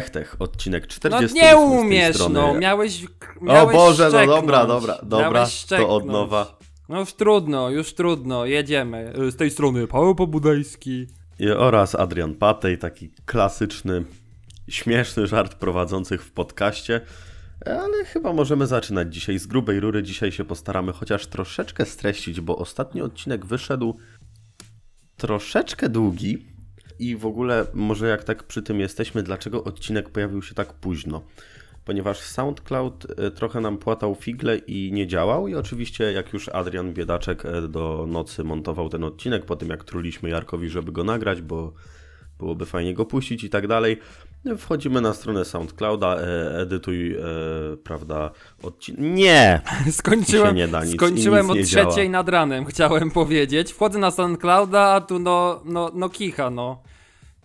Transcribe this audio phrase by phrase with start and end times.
[0.00, 1.36] Hechtech, odcinek No 40.
[1.36, 3.06] nie umiesz, no, miałeś,
[3.40, 4.40] miałeś O Boże, no szczeknąć.
[4.40, 6.58] dobra, dobra, dobra, Miałeś to od nowa.
[6.88, 9.12] No już trudno, już trudno, jedziemy.
[9.30, 11.06] Z tej strony Paweł Pobudajski.
[11.38, 14.04] I oraz Adrian Patej, taki klasyczny,
[14.68, 17.00] śmieszny żart prowadzących w podcaście.
[17.66, 20.02] Ale chyba możemy zaczynać dzisiaj z grubej rury.
[20.02, 23.96] Dzisiaj się postaramy chociaż troszeczkę streścić, bo ostatni odcinek wyszedł
[25.16, 26.46] troszeczkę długi.
[27.00, 31.22] I w ogóle, może jak tak przy tym jesteśmy, dlaczego odcinek pojawił się tak późno?
[31.84, 35.48] Ponieważ SoundCloud e, trochę nam płatał figle i nie działał.
[35.48, 39.84] I oczywiście, jak już Adrian Biedaczek e, do nocy montował ten odcinek, po tym jak
[39.84, 41.72] truliśmy Jarkowi, żeby go nagrać, bo
[42.38, 43.98] byłoby fajnie go puścić i tak dalej.
[44.58, 47.20] Wchodzimy na stronę SoundClouda, e, edytuj, e,
[47.84, 48.30] prawda,
[48.62, 49.00] odcinek.
[49.00, 49.60] Nie!
[49.90, 52.10] Skończyłem, nie da, nic- skończyłem nic nie o trzeciej działa.
[52.10, 53.72] nad ranem, chciałem powiedzieć.
[53.72, 56.82] Wchodzę na SoundClouda, a tu no, no, no kicha, no.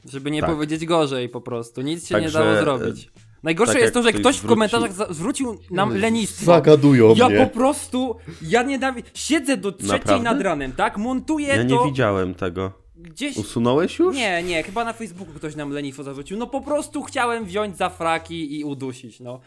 [0.05, 0.49] Żeby nie Tak.
[0.49, 1.81] powiedzieć gorzej po prostu.
[1.81, 3.11] Nic się nie Także, dało zrobić.
[3.43, 6.45] Najgorsze tak jest to, że ktoś ktoś w zwrócił- komentarzach za- zwrócił nam lenistwo.
[6.45, 7.37] Zagadują Ja mnie.
[7.37, 10.23] po prostu, ja nienawidzę, siedzę do trzeciej Naprawdę?
[10.23, 10.97] nad ranem, tak?
[10.97, 12.71] Montuję Ja to nie widziałem tego.
[12.95, 13.37] gdzieś...
[13.37, 14.15] Usunąłeś już?
[14.15, 16.37] Nie, nie, chyba na Facebooku ktoś nam lenistwo zarzucił.
[16.37, 19.39] No po prostu chciałem wziąć za fraki i udusić, no.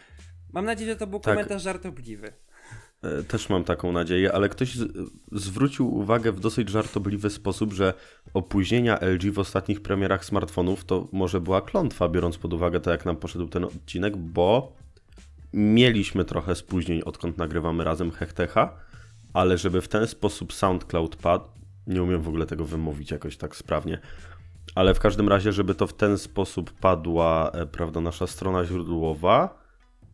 [0.52, 1.34] Mam nadzieję, że to był Tak.
[1.34, 2.32] komentarz żartobliwy.
[3.02, 4.76] E, Też mam taką nadzieję, ale ktoś
[5.32, 7.94] zwrócił uwagę w dosyć żartobliwy sposób, że
[8.34, 13.06] opóźnienia LG w ostatnich premierach smartfonów to może była klątwa, biorąc pod uwagę to, jak
[13.06, 14.72] nam poszedł ten odcinek, bo
[15.52, 18.76] mieliśmy trochę spóźnień, odkąd nagrywamy razem Hechtecha,
[19.32, 21.44] ale żeby w ten sposób SoundCloud padł,
[21.86, 23.98] nie umiem w ogóle tego wymówić jakoś tak sprawnie,
[24.74, 29.58] ale w każdym razie, żeby to w ten sposób padła, e, prawda, nasza strona źródłowa,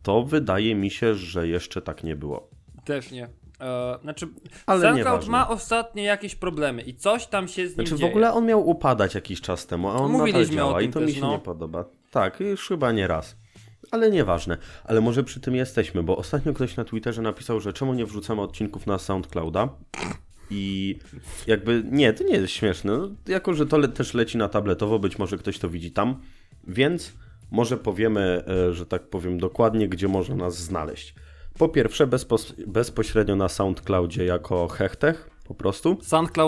[0.03, 2.49] to wydaje mi się, że jeszcze tak nie było.
[2.85, 3.29] Też nie.
[3.61, 4.27] E, znaczy,
[4.65, 8.11] Ale SoundCloud ma ostatnio jakieś problemy i coś tam się z nim Znaczy w dzieje.
[8.11, 10.93] ogóle on miał upadać jakiś czas temu, a on nadal Mówiliśmy działa o tym i
[10.93, 11.31] to też, mi się no.
[11.31, 11.85] nie podoba.
[12.11, 13.35] Tak, już chyba nie raz.
[13.91, 14.57] Ale nieważne.
[14.83, 18.41] Ale może przy tym jesteśmy, bo ostatnio ktoś na Twitterze napisał, że czemu nie wrzucamy
[18.41, 19.69] odcinków na SoundClouda
[20.49, 20.95] i
[21.47, 22.97] jakby, nie, to nie jest śmieszne.
[22.97, 26.21] No, jako, że to le też leci na tabletowo, być może ktoś to widzi tam,
[26.67, 27.13] więc
[27.51, 31.15] może powiemy, e, że tak powiem dokładnie, gdzie można nas znaleźć.
[31.59, 35.97] Po pierwsze, bezpos- bezpośrednio na SoundCloudzie jako Hechtech, po prostu.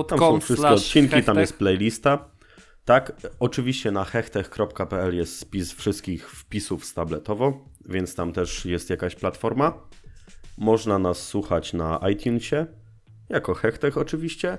[0.04, 1.38] Tam są wszystkie odcinki, tam hechtech.
[1.38, 2.30] jest playlista.
[2.86, 9.16] Tak, oczywiście na hechtech.pl jest spis wszystkich wpisów z tabletowo, więc tam też jest jakaś
[9.16, 9.74] platforma.
[10.58, 12.66] Można nas słuchać na iTunesie,
[13.30, 14.58] jako Hechtech oczywiście,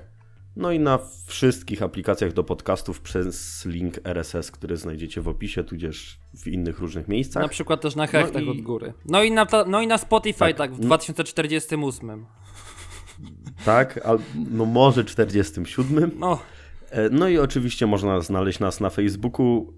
[0.55, 6.19] no i na wszystkich aplikacjach do podcastów przez link RSS, który znajdziecie w opisie, tudzież
[6.37, 7.43] w innych różnych miejscach.
[7.43, 8.93] Na przykład też na hechtach i- od góry.
[9.05, 10.73] No i na, no i na Spotify tak, Tak.
[10.73, 12.25] w 2048.
[13.65, 14.19] Tak, al-
[14.51, 16.11] no może 47.
[16.19, 16.39] No,
[16.91, 19.73] E, No i oczywiście można znaleźć nas na Facebooku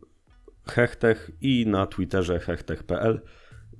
[0.67, 3.21] Hechtech i na Twitterze hechtech.pl.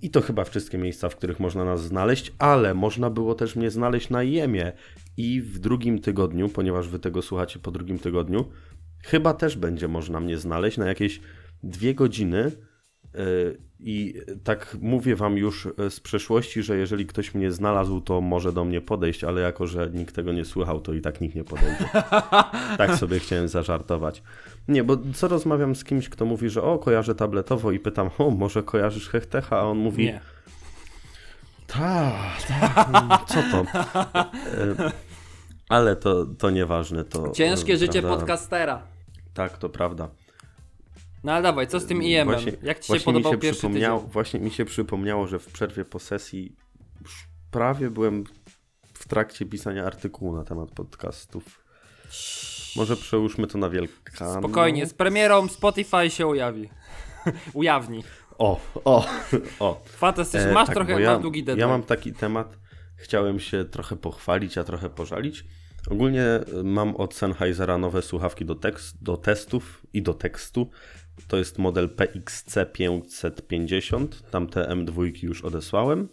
[0.02, 3.72] I to chyba wszystkie miejsca, w których można nas znaleźć, ale można było też mnie
[3.72, 4.72] znaleźć na Jemie
[5.18, 8.46] i w drugim tygodniu, ponieważ wy tego słuchacie po drugim tygodniu,
[9.04, 11.22] chyba też będzie można mnie znaleźć na jakieś
[11.64, 12.52] dwie godziny.
[13.14, 14.14] Yy, I
[14.44, 18.66] tak mówię wam już e, z przeszłości, że jeżeli ktoś mnie znalazł, to może do
[18.66, 21.86] mnie podejść, ale jako, że nikt tego nie słuchał, to i tak nikt nie podejdzie.
[22.78, 24.24] tak sobie chciałem zażartować.
[24.68, 28.30] Nie, bo co rozmawiam z kimś, kto mówi, że o, kojarzę tabletowo i pytam, o,
[28.30, 30.22] może kojarzysz Hechtecha, a on mówi, nie.
[31.68, 33.66] tak, tak, mm, co to?
[34.58, 34.92] E,
[35.70, 37.04] Ale to, to nieważne.
[37.04, 38.18] To, Ciężkie e, życie prawda?
[38.18, 38.82] podcastera.
[39.34, 40.10] Tak, to prawda.
[41.24, 42.28] No ale dawaj, co z tym IM-em?
[42.28, 43.92] Właśnie- Jak ci się Właśnie mi podobał się pierwszy tydzień?
[44.08, 46.56] Właśnie mi się przypomniało, że w przerwie po sesji
[47.52, 48.24] prawie byłem
[48.94, 51.64] w trakcie pisania artykułu na temat podcastów.
[52.76, 54.40] Może przełóżmy to na wielka.
[54.40, 56.70] Spokojnie, z premierą Spotify się ujawi.
[57.54, 58.04] Ujawni.
[58.38, 59.06] O, o,
[59.60, 59.82] o.
[59.86, 60.50] Fantastycznie.
[60.50, 61.60] E, Masz tak, trochę, ja, masz długi deadline.
[61.62, 62.58] Ja mam taki temat,
[62.96, 65.46] chciałem się trochę pochwalić, a trochę pożalić.
[65.90, 66.24] Ogólnie
[66.60, 70.70] y, mam od Sennheisera nowe słuchawki do, tekst, do testów i do tekstu.
[71.28, 74.08] To jest model PXC550.
[74.32, 76.08] Tamte M2 już odesłałem.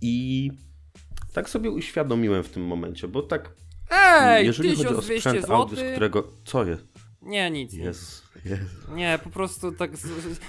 [0.00, 0.50] I
[1.32, 3.52] tak sobie uświadomiłem w tym momencie, bo tak,
[3.90, 5.92] Ej, jeżeli chodzi o 1200 sprzęt audio, z zł.
[5.92, 6.32] którego...
[6.44, 6.84] Co jest?
[7.22, 7.72] Nie, nic.
[7.72, 8.22] Jezu.
[8.94, 9.90] Nie, po prostu tak.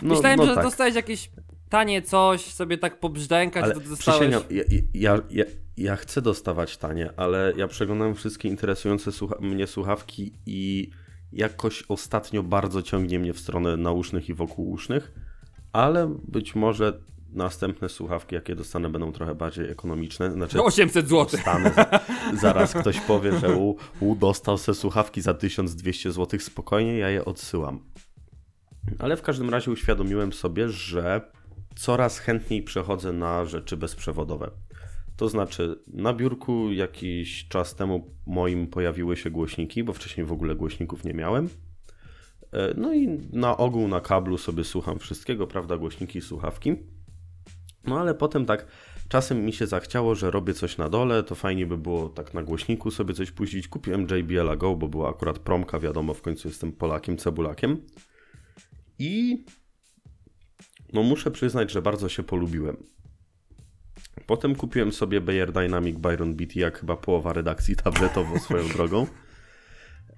[0.01, 0.63] No- Myślałem, no że tak.
[0.63, 1.31] dostałeś jakieś
[1.69, 4.33] tanie coś, sobie tak pobrzdękać, Ale to dostałeś.
[4.49, 4.63] ja,
[4.93, 5.45] ja, ja,
[5.77, 10.89] ja chcę dostawać tanie, ale ja przeglądam wszystkie interesujące słucha mnie słuchawki i
[11.33, 15.11] jakoś ostatnio bardzo ciągnie mnie w stronę nausznych i wokółusznych,
[15.73, 16.99] ale być może
[17.33, 20.31] następne słuchawki, jakie dostanę, będą trochę bardziej ekonomiczne.
[20.31, 21.25] Znaczy, 800 zł.
[21.31, 21.99] dostanę, za-
[22.41, 27.25] zaraz ktoś powie, że u, u dostał se słuchawki za 1200 zł, spokojnie, ja je
[27.25, 27.79] odsyłam.
[28.99, 31.21] Ale w każdym razie uświadomiłem sobie, że
[31.75, 34.51] coraz chętniej przechodzę na rzeczy bezprzewodowe.
[35.21, 40.55] To znaczy, na biurku jakiś czas temu moim pojawiły się głośniki, bo wcześniej w ogóle
[40.55, 41.49] głośników nie miałem.
[42.53, 46.75] E, No i na ogół na kablu sobie słucham wszystkiego, prawda, głośniki słuchawki.
[47.85, 48.67] No ale potem tak
[49.09, 52.43] czasem mi się zachciało, że robię coś na dole, to fajnie by było tak na
[52.43, 53.67] głośniku sobie coś puścić.
[53.67, 57.81] Kupiłem JBL Go, bo była akurat promka, wiadomo, w końcu jestem Polakiem, cebulakiem.
[58.99, 59.45] I
[60.93, 62.77] no muszę przyznać, że bardzo się polubiłem.
[64.25, 69.07] Potem kupiłem sobie Bayer Dynamic Byron BT, jak chyba połowa redakcji tabletowo swoją drogą.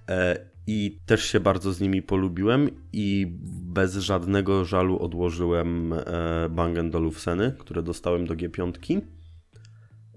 [0.10, 3.28] E, I też się bardzo z nimi polubiłem i
[3.74, 9.02] bez żadnego żalu odłożyłem e, Bang Olufseny, które dostałem do G5.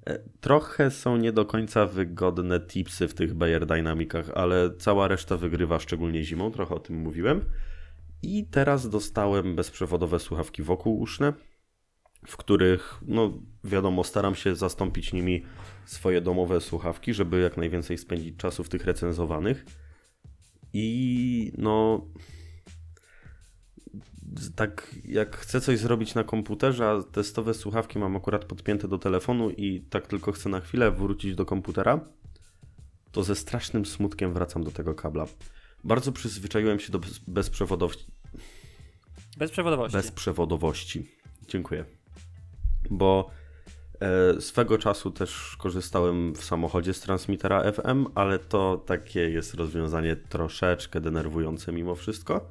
[0.07, 5.37] E, Trochę są nie do końca wygodne tipsy w tych Bayer Dynamicach, ale cała reszta
[5.37, 7.41] wygrywa, szczególnie zimą, trochę o tym mówiłem.
[8.23, 11.33] I teraz dostałem bezprzewodowe słuchawki wokół uszne,
[12.27, 13.33] w których, no
[13.65, 15.43] wiadomo, staram się zastąpić nimi
[15.85, 19.65] swoje domowe słuchawki, żeby jak najwięcej spędzić czasu w tych recenzowanych.
[20.73, 22.07] I no.
[24.57, 29.51] Tak, jak chcę coś zrobić na komputerze, a testowe słuchawki mam akurat podpięte do telefonu
[29.51, 32.01] i tak tylko chcę na chwilę wrócić do komputera,
[33.13, 35.27] to ze strasznym smutkiem wracam do tego kabla.
[35.85, 38.07] Bardzo przyzwyczaiłem się do bez- bezprzewodowości,
[39.39, 39.97] Bezprzewodowości.
[39.97, 41.07] bezprzewodowości.
[41.49, 41.85] Dziękuję.
[42.91, 43.31] Bo
[44.01, 50.17] e, swego czasu też korzystałem w samochodzie z transmitera FM, ale to takie jest rozwiązanie
[50.17, 52.49] troszeczkę denerwujące mimo wszystko.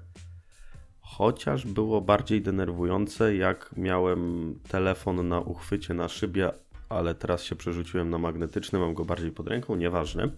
[1.00, 6.52] Chociaż było bardziej denerwujące, jak miałem telefon na uchwycie na szybie,
[6.90, 10.30] ale teraz się przerzuciłem na magnetyczny, mam go bardziej pod ręką, nieważne.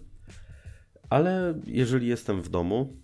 [1.10, 2.96] Ale jeżeli jestem w domu,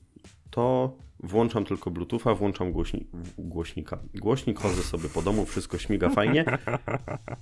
[0.55, 3.07] to włączam tylko Bluetootha, włączam głośni
[3.39, 3.99] głośnika.
[4.15, 6.45] Głośnik, chodzę sobie po domu, wszystko śmiga fajnie.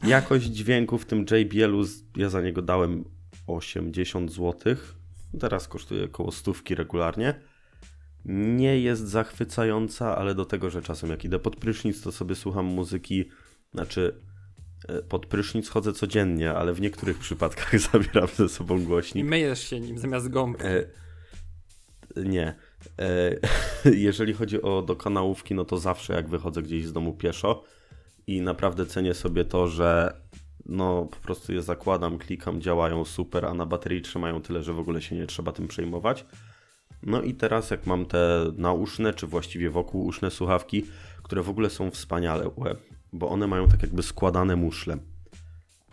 [0.06, 1.84] Jakość dźwięku w tym JBL-u,
[2.16, 3.04] ja za niego dałem
[3.46, 4.76] 80 zł.
[5.40, 7.34] Teraz kosztuje około stówki regularnie.
[8.24, 12.66] Nie jest zachwycająca, ale do tego, że czasem jak idę pod prysznic, to sobie słucham
[12.66, 13.28] muzyki.
[13.74, 14.20] Znaczy,
[14.88, 19.26] e, pod prysznic chodzę codziennie, ale w niektórych przypadkach zabieram ze sobą I głośnik.
[19.26, 20.64] myjesz się nim zamiast gąbki.
[20.66, 20.84] E,
[22.16, 22.54] nie.
[22.98, 23.36] E,
[24.08, 27.64] jeżeli chodzi o do kanałówki, no to zawsze jak wychodzę gdzieś z domu pieszo
[28.26, 30.16] i naprawdę cenię sobie to, że
[30.66, 34.78] no po prostu je zakładam, klikam, działają super, a na baterii trzymają tyle, że w
[34.78, 36.24] ogóle się nie trzeba tym przejmować.
[37.02, 40.84] No i teraz jak mam te nauszne, czy właściwie wokół uszne słuchawki,
[41.22, 42.50] które w ogóle są wspaniale,
[43.12, 44.98] bo one mają tak jakby składane muszle.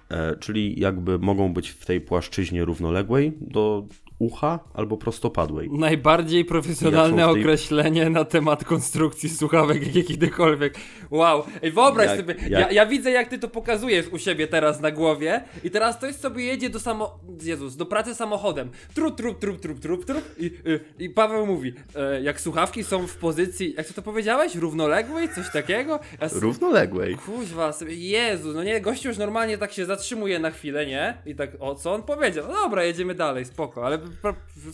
[0.09, 3.87] E, czyli jakby mogą być w tej płaszczyźnie równoległej do
[4.19, 5.69] ucha albo prostopadłej.
[5.71, 10.75] Najbardziej profesjonalne tej- określenie na temat konstrukcji słuchawek jak kiedykolwiek.
[11.11, 11.43] Wow.
[11.61, 14.81] Ej, wyobraź Jak- sobie, jak- Ja, ja widzę jak ty to pokazujesz u siebie teraz
[14.81, 17.19] na głowie i teraz ktoś sobie jedzie do samo...
[17.43, 18.69] Jezus, do pracy samochodem.
[18.93, 23.07] Trup, trup, trup, trup, trup, trup i, y, i Paweł mówi, e, jak słuchawki są
[23.07, 24.55] w pozycji, jak ty to powiedziałeś?
[24.55, 25.29] Równoległej?
[25.35, 25.99] Coś takiego?
[26.21, 27.15] Ja Równoległej.
[27.15, 31.17] Kuźwa, sobie, Jezu, no nie, gościu już normalnie tak się zatrzymuje na chwilę, nie?
[31.25, 32.45] I tak, o co on powiedział?
[32.47, 33.99] No dobra, jedziemy dalej, spoko, ale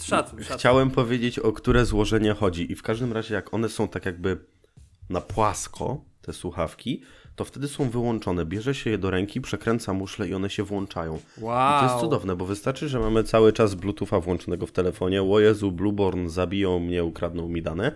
[0.01, 0.57] szacun, szacun.
[0.57, 2.71] Chciałem powiedzieć, o które złożenie chodzi.
[2.71, 4.45] I w każdym razie, jak one są tak jakby
[5.09, 7.01] na płasko, te słuchawki,
[7.35, 8.45] to wtedy są wyłączone.
[8.45, 11.19] Bierze się je do ręki, przekręca muszle i one się włączają.
[11.37, 11.77] Wow.
[11.77, 15.23] I to jest cudowne, bo wystarczy, że mamy cały czas Bluetootha włączonego w telefonie.
[15.23, 17.91] O Jezu, Blueborn zabiją mnie, ukradną mi dane.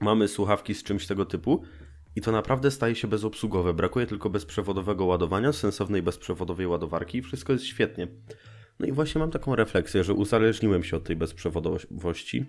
[0.00, 1.62] Mamy słuchawki z czymś tego typu
[2.16, 3.74] i to naprawdę staje się bezobsługowe.
[3.74, 8.08] Brakuje tylko bezprzewodowego ładowania, sensownej bezprzewodowej ładowarki i wszystko jest świetnie.
[8.80, 12.46] No i właśnie mam taką refleksję, że uzależniłem się od tej bezprzewodowości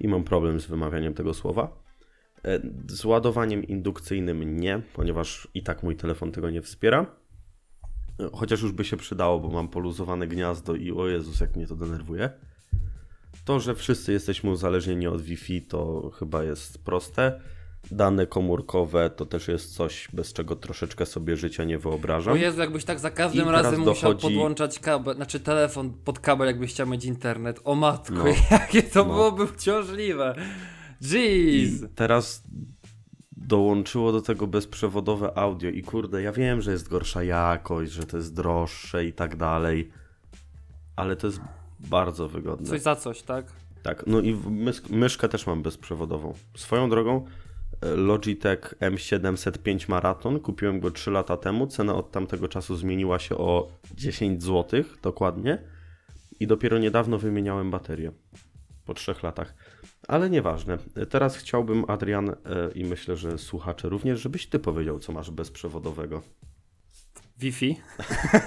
[0.00, 1.82] i mam problem z wymawianiem tego słowa.
[2.44, 7.06] E, Z ładowaniem indukcyjnym nie, ponieważ i tak mój telefon tego nie wspiera.
[8.20, 11.66] E, Chociaż już by się przydało, bo mam poluzowane gniazdo i o Jezus, jak mnie
[11.66, 12.30] to denerwuje.
[13.44, 17.40] To, że wszyscy jesteśmy uzależnieni od Wi-Fi, to chyba jest proste.
[17.90, 22.32] Dane komórkowe to też jest coś, bez czego troszeczkę sobie życia nie wyobrażam.
[22.34, 25.92] O Jezu, jakbyś tak za I każdym teraz razem musiał dochodzi- podłączać kabel, znaczy telefon
[26.04, 27.60] pod kabel, jakbyś chciał mieć internet.
[27.64, 28.24] O matko, No.
[28.50, 29.14] jakie to No.
[29.14, 30.34] byłoby uciążliwe.
[31.00, 31.88] I Jeez.
[31.94, 32.42] teraz
[33.36, 38.16] dołączyło do tego bezprzewodowe audio i kurde, ja wiem, że jest gorsza jakość, że to
[38.16, 39.90] jest droższe i tak dalej,
[40.96, 41.40] ale to jest
[41.80, 42.66] bardzo wygodne.
[42.66, 43.44] Coś za coś, tak?
[43.82, 46.34] Tak, no i mysk- myszkę też mam bezprzewodową.
[46.56, 47.24] Swoją drogą
[47.82, 53.68] Logitech M705 Marathon, kupiłem go 3 lata temu, cena od tamtego czasu zmieniła się o
[53.94, 55.58] 10 zł dokładnie
[56.40, 58.12] i dopiero niedawno wymieniałem baterię.
[58.84, 59.54] po trzech latach.
[60.08, 60.78] Ale nieważne.
[61.10, 62.34] Teraz chciałbym, Adrian, e,
[62.74, 66.22] i myślę, że słuchacze również, żebyś ty powiedział, co masz bezprzewodowego.
[67.38, 67.76] Wi-Fi.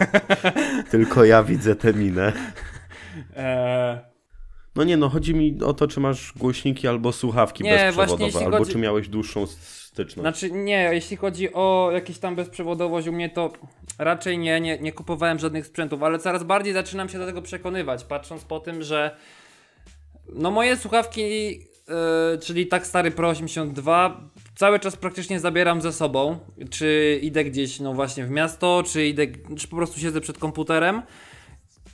[0.91, 2.33] Tylko ja widzę tę minę.
[3.35, 3.97] Eee,
[4.75, 8.57] No nie, no chodzi mi o to, czy masz głośniki albo słuchawki Nie, bezprzewodowe, albo
[8.57, 10.19] chodzi- czy miałeś dłuższą styczność.
[10.19, 13.53] Znaczy nie, jeśli chodzi o jakieś tam bezprzewodowość u mnie to
[13.99, 18.03] raczej nie, nie, nie kupowałem żadnych sprzętów, ale coraz bardziej zaczynam się do tego przekonywać,
[18.03, 19.15] patrząc po tym, że
[20.33, 26.39] no moje słuchawki, yy, czyli tak stary Pro 82, cały czas praktycznie zabieram ze sobą,
[26.69, 31.01] czy idę gdzieś no właśnie w miasto, czy idę, czy po prostu siedzę przed komputerem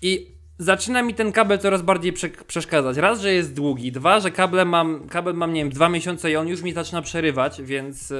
[0.01, 2.97] i zaczyna mi ten kabel coraz bardziej prze przeszkadzać.
[2.97, 6.35] Raz, że jest długi, dwa, że kable mam, kabel mam, nie wiem, dwa miesiące i
[6.35, 8.17] on już mi zaczyna przerywać, więc yy,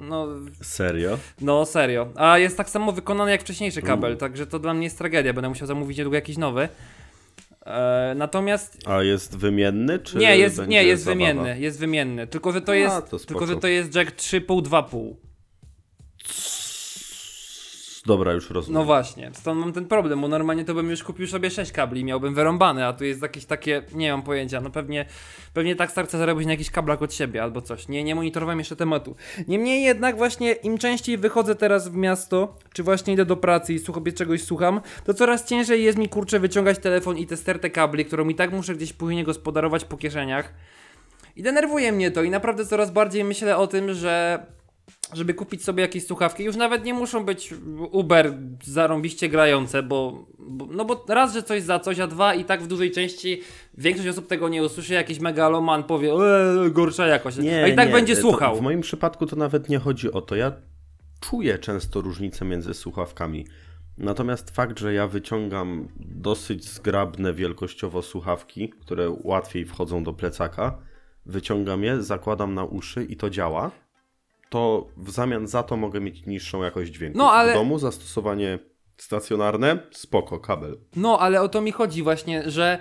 [0.00, 0.28] no,
[0.62, 1.18] Serio?
[1.40, 2.08] no serio.
[2.16, 5.32] A jest tak samo wykonany jak wcześniejszy kabel, także to dla mnie jest tragedia.
[5.32, 6.68] Będę musiał zamówić niedługo jakiś nowy.
[7.66, 11.18] E, natomiast A jest wymienny, czy nie, jest, nie, jest zabawa?
[11.18, 12.26] wymienny, jest wymienny.
[12.26, 13.24] Tylko, że to A, jest, to spoko.
[13.26, 15.14] tylko, że to jest jack 3,5, 2,5.
[18.06, 18.80] Dobra, już rozumiem.
[18.80, 22.04] No właśnie, stąd mam ten problem, bo normalnie to bym już kupił sobie 6 kabli
[22.04, 25.06] miałbym wyrąbane, a tu jest jakieś takie, nie mam pojęcia, no pewnie,
[25.54, 27.88] pewnie tak chcę zarobić na jakichś kablach od siebie albo coś.
[27.88, 29.16] Nie, nie monitorowałem jeszcze tematu.
[29.48, 33.78] Niemniej jednak właśnie im częściej wychodzę teraz w miasto, czy właśnie idę do pracy i
[33.78, 38.04] sobie czegoś słucham, to coraz ciężej jest mi kurczę wyciągać telefon i tę stertę kabli,
[38.04, 40.52] którą i tak muszę gdzieś później gospodarować po kieszeniach.
[41.36, 44.46] I denerwuje mnie to i naprawdę coraz bardziej myślę o tym, że
[45.12, 47.54] żeby kupić sobie jakieś słuchawki, już nawet nie muszą być
[47.90, 52.44] Uber zarąbiście grające, bo, bo no bo raz, że coś za coś, a dwa i
[52.44, 53.40] tak w dużej części
[53.78, 57.92] większość osób tego nie usłyszy, jakiś megaloman powie, eee, gorsza jakość, a i tak nie,
[57.92, 58.56] będzie słuchał.
[58.56, 60.36] W moim przypadku to nawet nie chodzi o to.
[60.36, 60.52] Ja
[61.20, 63.46] czuję często różnicę między słuchawkami.
[63.98, 70.78] Natomiast fakt, że ja wyciągam dosyć zgrabne wielkościowo słuchawki, które łatwiej wchodzą do plecaka,
[71.26, 73.70] wyciągam je, zakładam na uszy i to działa,
[74.52, 77.18] to w zamian za to mogę mieć niższą jakość dźwięku.
[77.18, 78.58] No, ale- W domu zastosowanie
[78.96, 80.78] stacjonarne, spoko, kabel.
[80.96, 82.78] No, ale o to mi chodzi właśnie, że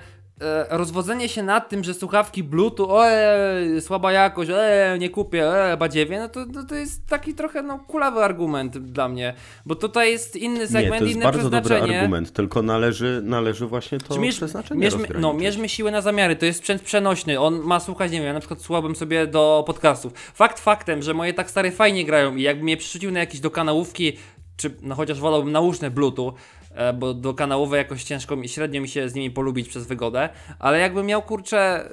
[0.69, 6.19] rozwodzenie się nad tym, że słuchawki Bluetooth, eee, słaba jakość, eee, nie kupię, eee, badziewie,
[6.19, 9.33] no to, no to jest taki trochę no, kulawy argument dla mnie,
[9.65, 13.67] bo tutaj jest inny segment, nie, to jest inne bardzo dobry argument, tylko należy, należy
[13.67, 17.59] właśnie to Mierz, przeznaczenie mierzmy, no, mierzmy siłę na zamiary, to jest sprzęt przenośny, on
[17.59, 20.13] ma słuchać, nie wiem, ja na przykład słuchałbym sobie do podcastów.
[20.33, 23.51] Fakt faktem, że moje tak stare fajnie grają i jakby mnie przerzucił na jakieś do
[23.51, 24.17] kanałówki,
[24.57, 26.60] czy no chociaż wolałbym nauszne Bluetooth, e,
[26.99, 30.79] bo do kanałowe jakoś ciężko mi, średnio mi się z nimi polubić przez wygodę, ale
[30.79, 31.89] jakbym miał kurczę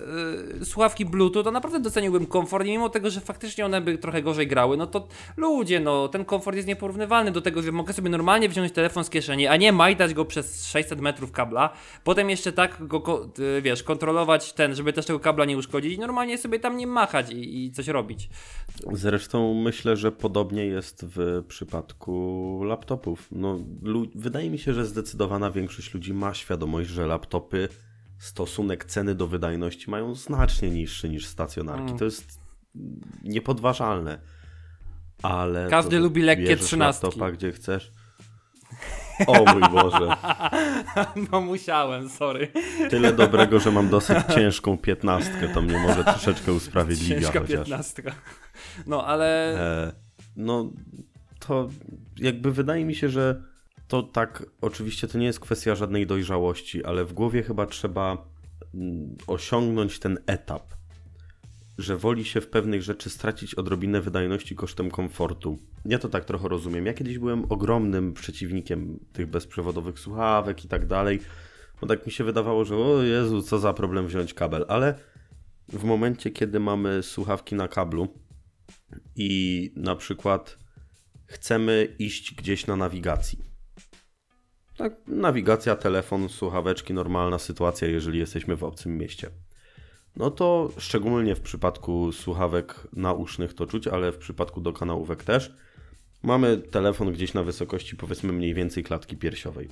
[0.62, 4.23] y, słuchawki Bluetooth, to naprawdę doceniłbym komfort i mimo tego, że faktycznie one by trochę
[4.23, 8.11] gorzej grały, no to ludzie, no ten komfort jest nieporównywalny do tego, że mogę sobie
[8.11, 11.73] normalnie wziąć telefon z kieszeni, a nie majtać go przez 600 metrów kabla,
[12.04, 15.99] potem jeszcze tak go, ko- y, wiesz, kontrolować ten, żeby też tego kabla nie uszkodzić
[15.99, 18.28] normalnie sobie tam nie machać i, i coś robić.
[18.92, 23.28] Zresztą myślę, że podobnie jest w przypadku laptopów.
[23.32, 23.58] No,
[24.14, 27.68] wydaje mi się, że zdecydowana większość ludzi ma świadomość, że laptopy
[28.18, 31.82] stosunek ceny do wydajności mają znacznie niższy niż stacjonarki.
[31.82, 31.98] Mm.
[31.98, 32.40] To jest
[33.22, 34.18] niepodważalne.
[35.22, 37.06] Ale Każdy to, lubi lekkie trzynastki.
[37.06, 37.92] laptopa gdzie chcesz.
[39.26, 40.08] O mój Boże.
[41.32, 42.48] No musiałem, sorry.
[42.90, 45.48] Tyle dobrego, że mam dosyć ciężką piętnastkę.
[45.48, 47.56] To mnie może troszeczkę usprawiedliwia Ciężka chociaż.
[47.56, 48.12] piętnastka.
[48.87, 49.60] No ale...
[49.60, 49.92] E,
[50.37, 50.70] no,
[51.38, 51.68] to
[52.18, 53.42] jakby wydaje mi się, że
[53.88, 58.28] to tak, oczywiście to nie jest kwestia żadnej dojrzałości, ale w głowie chyba trzeba
[58.75, 60.75] mm, osiągnąć ten etap,
[61.78, 65.59] że woli się w pewnych rzeczy stracić odrobinę wydajności kosztem komfortu.
[65.85, 66.87] Ja to tak trochę rozumiem.
[66.87, 71.21] Ja kiedyś byłem ogromnym przeciwnikiem tych bezprzewodowych słuchawek i tak dalej,
[71.80, 74.95] bo tak mi się wydawało, że o Jezu, co za problem wziąć kabel, ale
[75.68, 78.09] w momencie, kiedy mamy słuchawki na kablu,
[79.16, 80.59] i na przykład
[81.26, 83.48] chcemy iść gdzieś na nawigacji.
[84.78, 89.30] Tak, nawigacja, telefon, słuchaweczki, normalna sytuacja, jeżeli jesteśmy w obcym mieście.
[90.16, 95.56] No to szczególnie w przypadku słuchawek nausznych to czuć, ale w przypadku do kanałówek też.
[96.23, 99.68] Mamy telefon gdzieś na wysokości powiedzmy mniej więcej klatki piersiowej.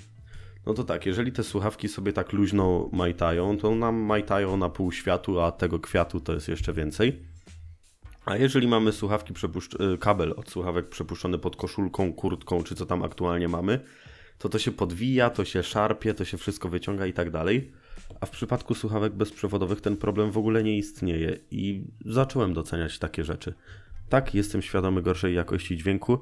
[0.66, 4.92] No to tak, jeżeli te słuchawki sobie tak luźno majtają, to nam majtają na pół
[4.92, 7.22] światu, a tego kwiatu to jest jeszcze więcej.
[8.24, 9.34] A jeżeli mamy słuchawki,
[9.94, 13.80] y, kabel od słuchawek przepuszczony pod koszulką, kurtką, czy co tam aktualnie mamy,
[14.38, 17.72] to to się podwija, to się szarpie, to się wszystko wyciąga i tak dalej.
[18.20, 23.24] A w przypadku słuchawek bezprzewodowych ten problem w ogóle nie istnieje i zacząłem doceniać takie
[23.24, 23.54] rzeczy.
[24.08, 26.20] Tak, jestem świadomy gorszej jakości dźwięku.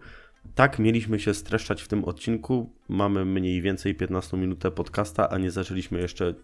[0.55, 2.73] Tak, mieliśmy się streszczać w tym odcinku.
[2.89, 6.35] Mamy mniej więcej 15 minutę podcasta, a nie zaczęliśmy jeszcze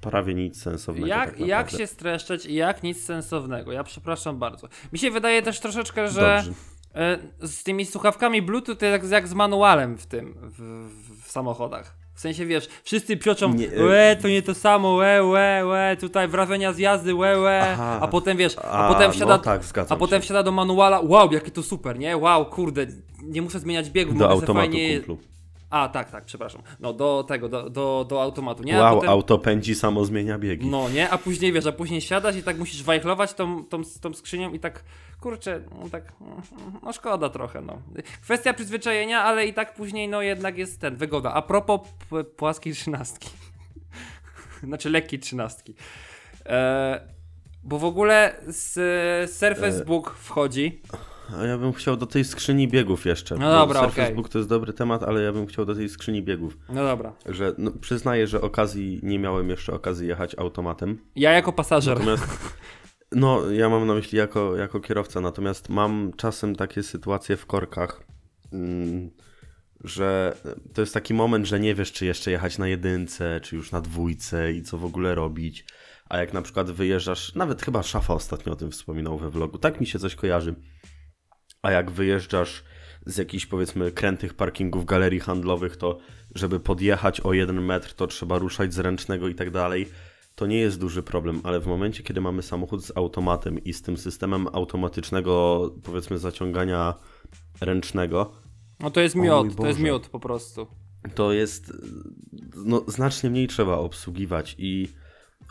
[0.00, 1.06] prawie nic sensownego.
[1.06, 3.72] Jak, tak jak się streszczać i jak nic sensownego?
[3.72, 4.68] Ja przepraszam bardzo.
[4.92, 6.77] Mi się wydaje też troszeczkę, że Dobrze.
[6.94, 10.88] E, z tymi słuchawkami Bluetooth to jak, jak z manualem w tym, w,
[11.24, 11.96] w, samochodach.
[12.14, 15.96] W sensie wiesz, wszyscy pioczą, Nie, e- łe, to nie to samo, łe, łe, łe,
[16.00, 17.98] tutaj wrażenia z jazdy, łe, łe, Aha.
[18.02, 20.24] a potem wiesz, a, A, potem no wsiada, tak, zgadzam a potem się.
[20.24, 22.16] wsiada do manuala, wow, jakie to super, nie?
[22.16, 22.86] Wow, kurde,
[23.22, 24.96] nie muszę zmieniać biegów, Do mogę fajnie...
[24.96, 25.18] kumplu.
[25.70, 26.62] A, tak, tak, przepraszam.
[26.80, 28.78] No, do tego, do, do, do automatu, nie?
[28.78, 29.10] Wow, potem...
[29.10, 30.66] auto pędzi, samo zmienia biegi.
[30.66, 34.14] No nie, a później wiesz, a później siadasz i tak musisz wajchlować tą, tą, tą
[34.14, 34.84] skrzynią i tak,
[35.20, 36.12] kurczę, no tak,
[36.82, 37.82] no szkoda trochę, no.
[38.22, 41.32] Kwestia przyzwyczajenia, ale i tak później, no jednak jest ten, wygoda.
[41.32, 41.80] A propos
[42.36, 43.30] płaskiej trzynastki,
[44.68, 45.74] znaczy lekkiej trzynastki,
[46.46, 47.00] e,
[47.64, 49.84] bo w ogóle z Surface E.
[49.84, 50.82] Book wchodzi,
[51.36, 53.34] A ja bym chciał do tej skrzyni biegów jeszcze.
[53.34, 54.14] No dobra, Surface okej.
[54.14, 56.58] Book to jest dobry temat, ale ja bym chciał do tej skrzyni biegów.
[56.68, 57.12] no dobra.
[57.26, 60.98] Że no, przyznaję, że okazji nie miałem jeszcze okazji jechać automatem.
[61.16, 61.98] Ja jako pasażer.
[61.98, 62.24] Natomiast
[63.12, 68.02] no, ja mam na myśli jako, jako kierowca, natomiast mam czasem takie sytuacje w korkach,
[68.52, 69.10] mm,
[69.84, 70.36] że
[70.74, 73.80] to jest taki moment, że nie wiesz, czy jeszcze jechać na jedynce, czy już na
[73.80, 75.64] dwójce i co w ogóle robić.
[76.08, 79.80] A jak na przykład wyjeżdżasz, nawet chyba Szafa ostatnio o tym wspominał we vlogu, tak
[79.80, 80.54] mi się coś kojarzy.
[81.62, 82.64] A jak wyjeżdżasz
[83.06, 85.98] z jakichś powiedzmy krętych parkingów galerii handlowych, to
[86.34, 89.88] żeby podjechać o jeden metr, to trzeba ruszać z ręcznego i tak dalej.
[90.38, 93.82] To nie jest duży problem, ale w momencie, kiedy mamy samochód z automatem i z
[93.82, 96.94] tym systemem automatycznego, powiedzmy, zaciągania
[97.60, 98.32] ręcznego,
[98.80, 100.66] No to jest miód, to jest miód po prostu.
[101.14, 101.72] to jest
[102.56, 104.88] no, znacznie mniej trzeba obsługiwać i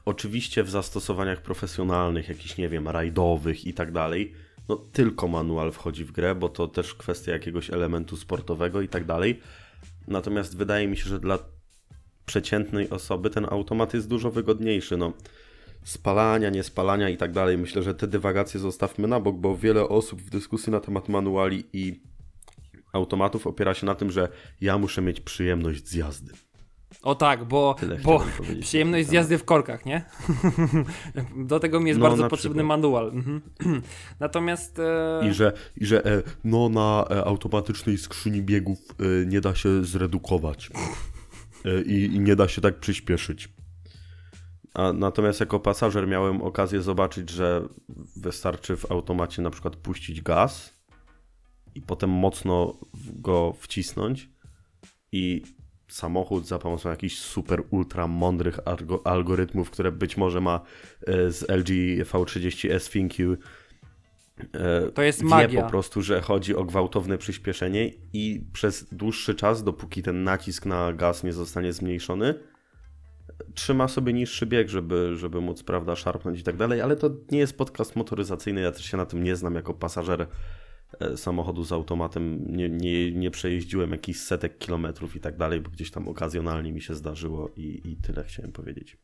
[0.05, 4.33] oczywiście w zastosowaniach profesjonalnych, jakichś, nie wiem, rajdowych i tak dalej,
[4.69, 9.05] no tylko manual wchodzi w grę, bo to też kwestia jakiegoś elementu sportowego i tak
[9.05, 9.39] dalej.
[10.07, 11.39] Natomiast wydaje mi się, że dla
[12.27, 14.97] przeciętnej osoby ten automat jest dużo wygodniejszy.
[14.97, 15.13] No,
[15.83, 17.57] spalania, niespalania i tak dalej.
[17.57, 21.63] Myślę, że te dywagacje zostawmy na bok, bo wiele osób w dyskusji na temat manuali
[21.73, 22.01] i
[22.93, 24.27] automatów opiera się na tym, że
[24.61, 26.33] ja muszę mieć przyjemność z jazdy.
[27.03, 28.23] O tak, bo, Tyle bo
[28.61, 30.05] przyjemność z jazdy w korkach, nie?
[31.47, 32.67] Do tego mi jest No, bardzo potrzebny przykład.
[32.67, 33.11] manual.
[33.13, 33.41] Mhm.
[34.19, 39.41] Natomiast e, I że, i że e, no na e, automatycznej skrzyni biegów e, nie
[39.41, 40.69] da się zredukować
[41.85, 43.49] i, i nie da się tak przyspieszyć.
[44.73, 47.67] A, natomiast jako pasażer miałem okazję zobaczyć, że
[48.15, 50.73] wystarczy w automacie na przykład puścić gaz
[51.75, 52.77] i potem mocno
[53.15, 54.29] go wcisnąć
[55.11, 55.43] i
[55.87, 60.61] samochód za pomocą jakichś super ultra mądrych algo- algorytmów, które być może ma
[61.07, 61.69] e, z LG
[62.11, 63.37] V30S ThinQ e,
[64.93, 65.61] To jest wie magia.
[65.61, 70.93] po prostu, że chodzi o gwałtowne przyspieszenie i przez dłuższy czas, dopóki ten nacisk na
[70.93, 72.33] gaz nie zostanie zmniejszony,
[73.53, 77.39] trzyma sobie niższy bieg, żeby, żeby móc, prawda, szarpnąć i tak dalej, ale to nie
[77.39, 80.27] jest podcast motoryzacyjny, ja też się na tym nie znam jako pasażer
[80.99, 85.69] e, samochodu z automatem, nie, nie, nie przejeździłem jakichś setek kilometrów i tak dalej, bo
[85.69, 88.97] gdzieś tam okazjonalnie mi się zdarzyło i, i tyle chciałem powiedzieć.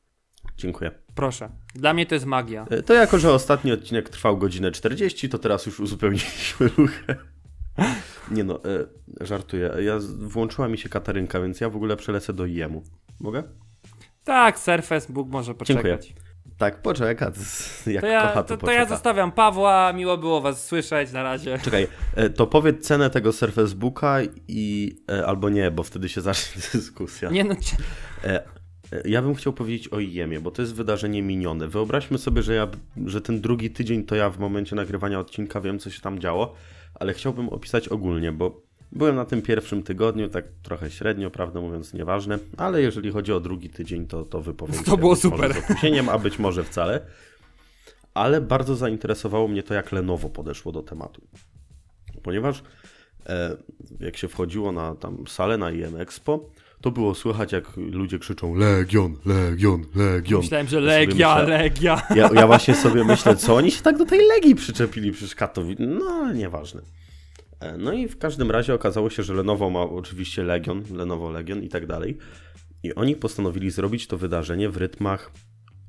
[0.57, 0.91] Dziękuję.
[1.15, 2.65] proszę, dla mnie to jest magia.
[2.69, 7.15] E, To jako, że ostatni odcinek trwał godzinę 40, to teraz już uzupełniliśmy ruchę.
[8.31, 9.71] Nie no, e, żartuję.
[9.79, 12.83] Ja włączyła mi się Katarynka, więc ja w ogóle przelecę do IEM-u.
[13.19, 13.43] Mogę?
[14.23, 15.93] Tak, Surface Book może Dziękuję.
[15.97, 16.13] poczekać.
[16.57, 17.31] Tak, poczeka.
[17.85, 21.23] Jak To ja, kocha, to, to, to ja zostawiam Pawła, miło było was słyszeć, na
[21.23, 21.59] razie.
[21.63, 24.95] Czekaj, e, to powiedz cenę tego Surface Booka i...
[25.25, 27.29] Albo nie, bo wtedy się zacznie dyskusja.
[27.29, 27.55] Nie no,
[28.23, 28.43] e,
[29.05, 31.67] Ja bym chciał powiedzieć o IEM-ie, bo to jest wydarzenie minione.
[31.67, 32.67] Wyobraźmy sobie, że, ja,
[33.05, 36.53] że ten drugi tydzień to ja w momencie nagrywania odcinka wiem, co się tam działo,
[36.95, 41.93] ale chciałbym opisać ogólnie, bo byłem na tym pierwszym tygodniu, tak trochę średnio, prawdę mówiąc,
[41.93, 45.35] nieważne, ale jeżeli chodzi o drugi tydzień, to, to wypowiem To się było być może
[45.35, 45.53] super.
[45.53, 47.01] z opóźnieniem, a być może wcale.
[48.13, 51.21] Ale bardzo zainteresowało mnie to, jak Lenovo podeszło do tematu.
[52.23, 52.63] Ponieważ
[53.25, 53.57] e,
[53.99, 56.49] jak się wchodziło na tam salę na IM Expo,
[56.83, 60.41] to było słychać, jak ludzie krzyczą Legion, Legion, Legion.
[60.41, 62.01] myślałem, że Legia, myślę- Legia.
[62.15, 65.79] Ja, ja właśnie sobie myślę, co oni się tak do tej Legii przyczepili przecież Katowic.
[65.79, 66.81] No, nieważne.
[67.59, 71.63] E, No i w każdym razie okazało się, że Lenovo ma oczywiście Legion, Lenovo Legion
[71.63, 72.17] i tak dalej.
[72.83, 75.31] I oni postanowili zrobić to wydarzenie w rytmach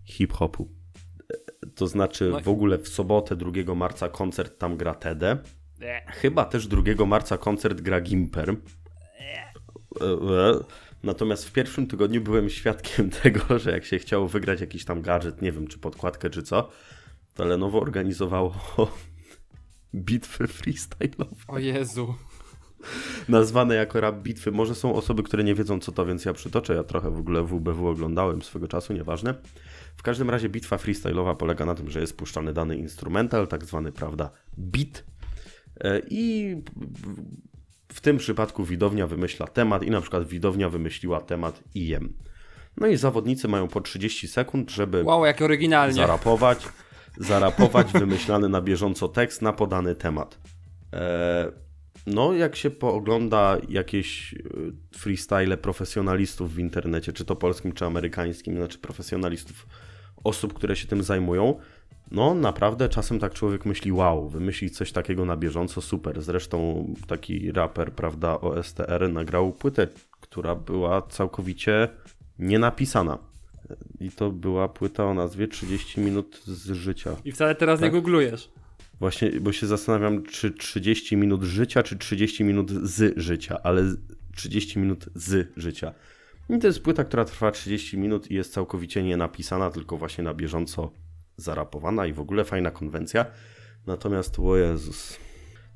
[0.05, 0.69] hip-hopu.
[1.33, 4.95] E, To znaczy No w ogóle w sobotę 2 marca koncert tam gra.
[5.81, 6.03] Nie.
[6.09, 8.57] Chyba też 2 marca koncert gra Gimper.
[10.01, 10.65] E, e.
[11.03, 15.43] Natomiast w pierwszym tygodniu byłem świadkiem tego, że jak się chciało wygrać jakiś tam gadżet,
[15.43, 16.71] nie wiem czy podkładkę czy co,
[17.35, 18.55] to Lenovo organizowało
[19.95, 21.35] bitwy freestyle'owe.
[21.49, 22.15] O Jezu.
[23.29, 24.51] nazwane jako rap bitwy.
[24.53, 26.75] Może są osoby, które nie wiedzą co to, więc ja przytoczę.
[26.75, 29.35] Ja trochę w ogóle WBW oglądałem swego czasu, nieważne.
[29.97, 33.93] W każdym razie bitwa freestyle'owa polega na tym, że jest puszczany dany instrumental, tak zwany,
[33.93, 35.05] prawda, beat.
[35.81, 36.57] E, I
[37.89, 42.15] w tym przypadku widownia wymyśla temat i na przykład widownia wymyśliła temat IM.
[42.77, 45.95] No i zawodnicy mają po 30 sekund, żeby Wow, jak oryginalnie.
[45.95, 46.69] zarapować,
[47.17, 50.39] zarapować wymyślany na bieżąco tekst na podany temat.
[50.93, 51.53] E,
[52.07, 54.39] no, jak się poogląda jakieś e,
[54.99, 59.67] freestyle profesjonalistów w internecie, czy to polskim, czy amerykańskim, znaczy profesjonalistów,
[60.25, 61.61] osób, które się tym zajmują,
[62.11, 66.23] no naprawdę czasem tak człowiek myśli, wow, wymyślić coś takiego na bieżąco, super.
[66.23, 69.89] Zresztą taki raper, prawda, OSTR nagrał płytę,
[70.21, 71.89] która była całkowicie
[72.39, 73.19] nienapisana.
[74.01, 77.17] I to była płyta o nazwie 30 minut z życia.
[77.25, 77.93] I wcale teraz nie Tak.
[77.95, 78.51] googlujesz.
[79.01, 83.97] Właśnie, bo się zastanawiam, czy 30 minut życia, czy 30 minut z życia, ale z-
[84.37, 85.95] 30 minut z życia.
[86.51, 90.25] I to jest płyta, która trwa 30 minut i jest całkowicie nie napisana, tylko właśnie
[90.25, 90.91] na bieżąco
[91.37, 93.27] zarapowana i w ogóle fajna konwencja.
[93.87, 95.19] Natomiast, o Jezus,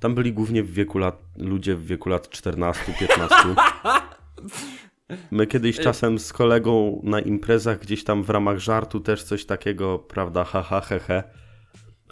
[0.01, 3.55] tam byli głównie w wieku lat, ludzie w wieku lat 14-15.
[5.31, 9.99] My kiedyś czasem z kolegą na imprezach gdzieś tam w ramach żartu też coś takiego,
[9.99, 11.23] prawda, haha, he, he.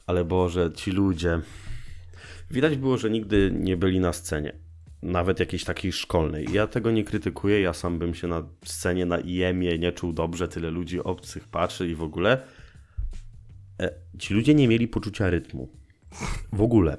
[0.06, 1.40] Ale Boże, ci ludzie.
[2.50, 4.52] Widać było, że nigdy nie byli na scenie.
[5.02, 6.46] Nawet jakiejś takiej szkolnej.
[6.52, 10.48] Ja tego nie krytykuję, ja sam bym się na scenie na IEM-ie nie czuł dobrze,
[10.48, 12.42] tyle ludzi obcych patrzy i w ogóle.
[13.82, 15.68] E, ci ludzie nie mieli poczucia rytmu.
[16.52, 16.96] W ogóle.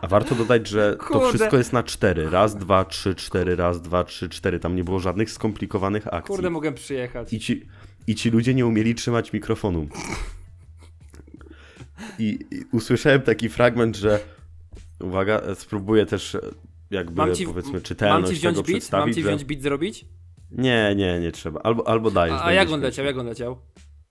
[0.00, 1.28] A warto dodać, że to Kurde.
[1.28, 2.30] wszystko jest na cztery.
[2.30, 4.60] Raz, dwa, trzy, cztery, raz, dwa, trzy, cztery.
[4.60, 6.34] Tam nie było żadnych skomplikowanych akcji.
[6.34, 7.32] Kurde, mogę przyjechać.
[7.32, 7.66] I ci,
[8.06, 9.88] I ci ludzie nie umieli trzymać mikrofonu.
[12.18, 14.20] I, I usłyszałem taki fragment, że
[15.00, 16.40] uwaga, spróbuję też e,
[16.90, 18.72] jakby Mam ci, powiedzmy mam czytelność ci wziąć tego beat?
[18.72, 19.14] Mam przedstawić.
[19.14, 19.28] ci że...
[19.28, 20.04] wziąć beat zrobić?
[20.50, 21.60] Nie, nie, nie trzeba.
[21.60, 22.36] Albo, albo dajesz.
[22.36, 23.58] A, a jak on leciał, jak on leciał?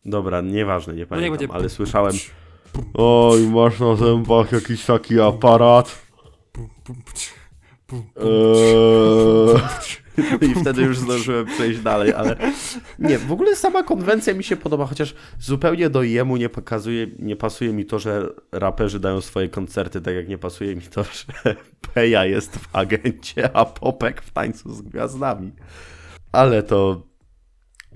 [0.06, 2.14] Dobra, nieważne, nie pamiętam, będzie- ale słyszałem
[2.94, 6.02] Oj, masz na zębach jakiś taki aparat.
[7.94, 9.60] Eee.
[10.42, 12.36] I wtedy już zdążyłem przejść dalej, ale
[13.00, 17.36] nie, w ogóle sama konwencja mi się podoba, chociaż zupełnie do jemu nie pokazuje, nie
[17.36, 21.56] pasuje mi to, że raperzy dają swoje koncerty, tak jak nie pasuje mi to, że
[21.94, 25.52] Peja jest w agencie, a Popek w tańcu z gwiazdami.
[26.32, 27.02] Ale to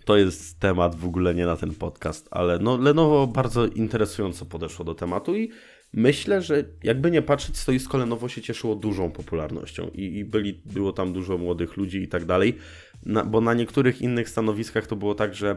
[0.06, 4.86] to jest temat w ogóle nie na ten podcast, ale no Lenovo bardzo interesująco podeszło
[4.86, 5.52] do tematu i
[5.94, 10.94] myślę, że jakby nie patrzeć, stoisko Lenovo się cieszyło dużą popularnością i, i byli, było
[10.94, 12.58] tam dużo młodych ludzi i tak dalej,
[13.06, 15.56] na, bo na niektórych innych stanowiskach to było tak, że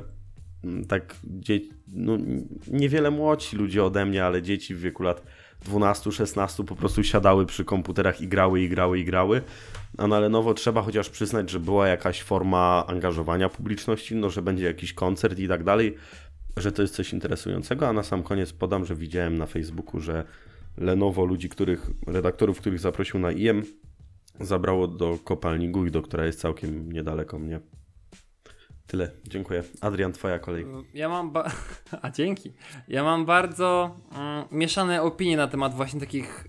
[0.65, 2.19] mm, tak dzie- no,
[2.69, 5.23] niewiele młodsi ludzie ode mnie, ale dzieci w wieku lat
[5.71, 9.43] 12-16 po prostu siadały przy komputerach i grały, i grały, i grały.
[9.99, 14.65] A na Lenovo trzeba chociaż przyznać, że była jakaś forma angażowania publiczności, no że będzie
[14.65, 15.97] jakiś koncert i tak dalej,
[16.57, 17.89] że to jest coś interesującego.
[17.89, 20.25] A na sam koniec podam, że widziałem na Facebooku, że
[20.77, 23.63] Lenovo ludzi, których, redaktorów, których zaprosił na IM,
[24.41, 27.61] zabrało do kopalni Guido, która jest całkiem niedaleko mnie.
[28.87, 29.63] Tyle, dziękuję.
[29.81, 30.67] Adrian, twoja kolej.
[30.95, 31.31] Ja mam.
[31.33, 31.51] Ba-
[32.03, 32.53] A dzięki.
[32.89, 36.49] Ja mam bardzo mm, mieszane opinie na temat właśnie takich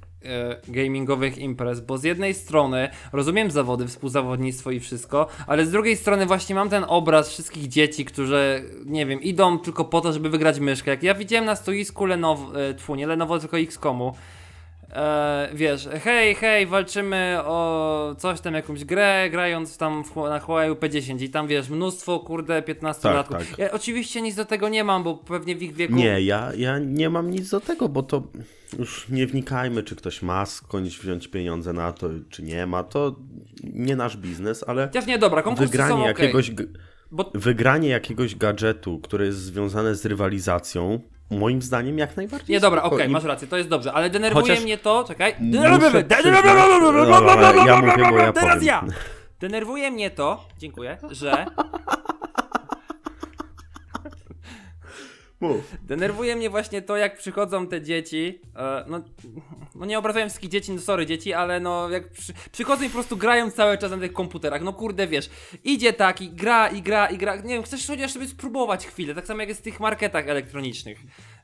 [0.68, 6.26] gamingowych imprez, bo z jednej strony rozumiem zawody, współzawodnictwo i wszystko, ale z drugiej strony
[6.26, 10.60] właśnie mam ten obraz wszystkich dzieci, którzy, nie wiem, idą tylko po to, żeby wygrać
[10.60, 10.92] myszkę.
[10.92, 14.14] Jak ja widziałem na stoisku Lenovo, e, tfu, nie Lenovo, tylko XCOMu,
[14.94, 20.72] E, wiesz, hej, hej, walczymy o coś tam, jakąś grę, grając tam w, na Huawei
[20.72, 23.50] P10 i tam wiesz, mnóstwo, kurde, 15 Tak, latków.
[23.50, 23.60] tak.
[23.60, 25.94] Ja oczywiście nic do tego nie mam, bo pewnie w ich wieku...
[25.94, 28.24] Nie, ja, ja nie mam nic do tego, bo to
[28.80, 32.84] już nie wnikajmy, czy ktoś ma skądś wziąć pieniądze na to, czy nie ma.
[32.84, 33.16] To
[33.64, 36.52] nie nasz biznes, ale Chociaż nie, dobra, konkursy wygranie są okej, jakiegoś,
[37.12, 42.84] bo wygranie jakiegoś gadżetu, które jest związane z rywalizacją, moim zdaniem jak najbardziej Nie, dobra,
[42.84, 45.36] okej, I masz rację, to jest dobrze, ale denerwuje Chociaż mnie to, czekaj.
[45.40, 46.08] muszę przyznać-
[47.10, 48.66] Dobra, ja mówię, bo ja Teraz powiem.
[48.68, 48.84] ja!
[49.40, 51.46] Denerwuje mnie to, dziękuję, że
[55.40, 55.76] Mów.
[55.84, 58.42] Denerwuje mnie właśnie to, jak przychodzą te dzieci.
[58.56, 59.02] E, no,
[59.76, 62.94] no nie obrazuję wszystkich dzieci, no sorry dzieci, ale no jak przy, przychodzą i po
[62.94, 64.62] prostu grają cały czas na tych komputerach.
[64.62, 65.30] No kurde, wiesz,
[65.64, 67.36] idzie tak i gra, i gra, i gra.
[67.36, 71.00] Nie wiem, chcesz chociaż sobie spróbować chwilę, tak samo jak jest w tych marketach elektronicznych.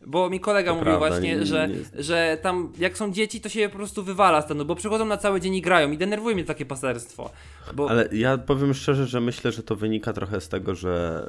[0.08, 3.42] Bo mi kolega To mówił prawda, właśnie, nie- że, nie- że tam jak są dzieci,
[3.42, 5.98] to się je po prostu wywala stanu, bo przychodzą na cały dzień i grają i
[5.98, 7.30] denerwuje mnie takie paserstwo.
[7.74, 11.24] Bo Ale ja powiem szczerze, że myślę, że to wynika trochę z tego, że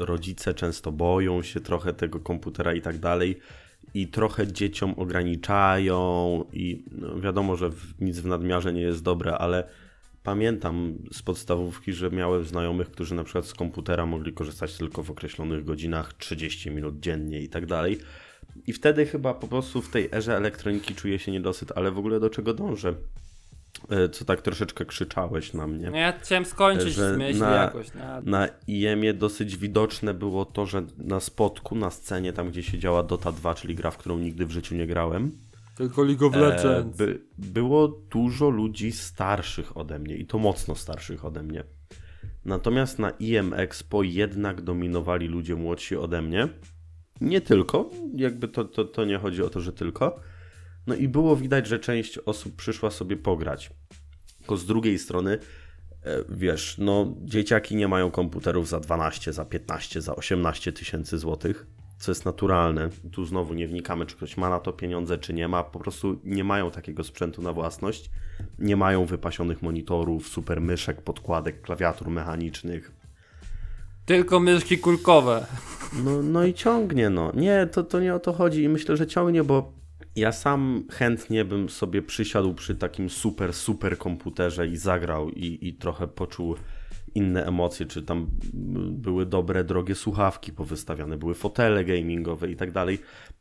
[0.00, 3.38] e, rodzice często boją się trochę tego komputera i tak dalej.
[3.94, 9.64] i trochę dzieciom ograniczają i no wiadomo, że nic w nadmiarze nie jest dobre, ale
[10.30, 15.10] pamiętam z podstawówki, że miałem znajomych, którzy na przykład z komputera mogli korzystać tylko w
[15.10, 17.98] określonych godzinach, 30 minut dziennie i tak dalej.
[18.66, 22.20] I wtedy chyba po prostu w tej erze elektroniki czuję się niedosyt, ale w ogóle
[22.20, 22.94] do czego dążę?
[23.90, 25.90] E, Co tak troszeczkę krzyczałeś na mnie.
[25.90, 27.86] No ja chciałem skończyć Że z myśli na- jakoś.
[27.94, 28.30] No.
[28.30, 33.32] Na IEM-ie dosyć widoczne było to, że na spotku, na scenie, tam gdzie siedziała Dota
[33.32, 35.30] 2, czyli gra, w którą nigdy w życiu nie grałem,
[35.80, 41.24] Tylko League of e, by, było dużo ludzi starszych ode mnie i to mocno starszych
[41.24, 41.64] ode mnie.
[42.44, 46.48] Natomiast na IEM Expo jednak dominowali ludzie młodsi ode mnie.
[47.20, 50.20] Nie tylko, jakby to, to, to nie chodzi o to, że tylko.
[50.86, 53.70] No i było widać, że część osób przyszła sobie pograć.
[54.38, 55.38] Tylko z drugiej strony,
[56.02, 61.66] e, wiesz, no dzieciaki nie mają komputerów za 12, za 15, za 18 tysięcy złotych,
[62.00, 62.88] co jest naturalne.
[63.12, 65.64] Tu znowu nie wnikamy, czy ktoś ma na to pieniądze, czy nie ma.
[65.64, 68.10] Po prostu nie mają takiego sprzętu na własność.
[68.58, 72.92] Nie mają wypasionych monitorów, super myszek, podkładek, klawiatur mechanicznych.
[74.06, 75.46] Tylko myszki kulkowe.
[76.04, 77.32] No, no i ciągnie, no.
[77.34, 79.72] Nie, to, to nie o to chodzi i myślę, że ciągnie, bo
[80.16, 85.74] ja sam chętnie bym sobie przysiadł przy takim super, super komputerze i zagrał i, i
[85.74, 86.56] trochę poczuł
[87.14, 88.26] inne emocje, czy tam
[88.90, 92.98] były dobre, drogie słuchawki powystawiane, były fotele gamingowe i tak dalej.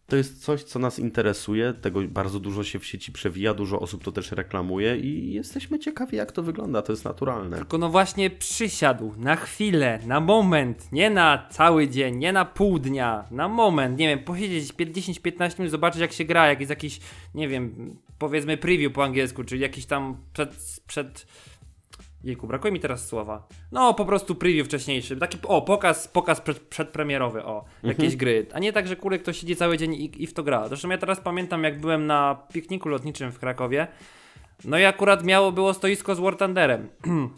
[0.07, 4.03] To jest coś, co nas interesuje, tego bardzo dużo się w sieci przewija, dużo osób
[4.03, 7.57] to też reklamuje i jesteśmy ciekawi, jak to wygląda, to jest naturalne.
[7.57, 12.79] Tylko no właśnie przysiadł na chwilę, na moment, nie na cały dzień, nie na pół
[12.79, 16.99] dnia, na moment, nie wiem, posiedzieć 10-15 minut, zobaczyć jak się gra, jak jest jakiś,
[17.35, 21.27] nie wiem, powiedzmy preview po angielsku, czyli jakiś tam przed, przed...
[22.23, 23.47] Jejku, brakuje mi teraz słowa.
[23.71, 25.17] No, po prostu preview wcześniejszy.
[25.17, 28.47] Taki, o, pokaz, pokaz przed, przedpremierowy, o, jakieś gry.
[28.53, 30.67] A nie tak, że kurde, ktoś siedzi cały dzień i, i w to gra.
[30.67, 33.87] Zresztą ja teraz pamiętam, jak byłem na pikniku lotniczym w Krakowie.
[34.65, 36.89] No i akurat miało, było stoisko z War Thunderem.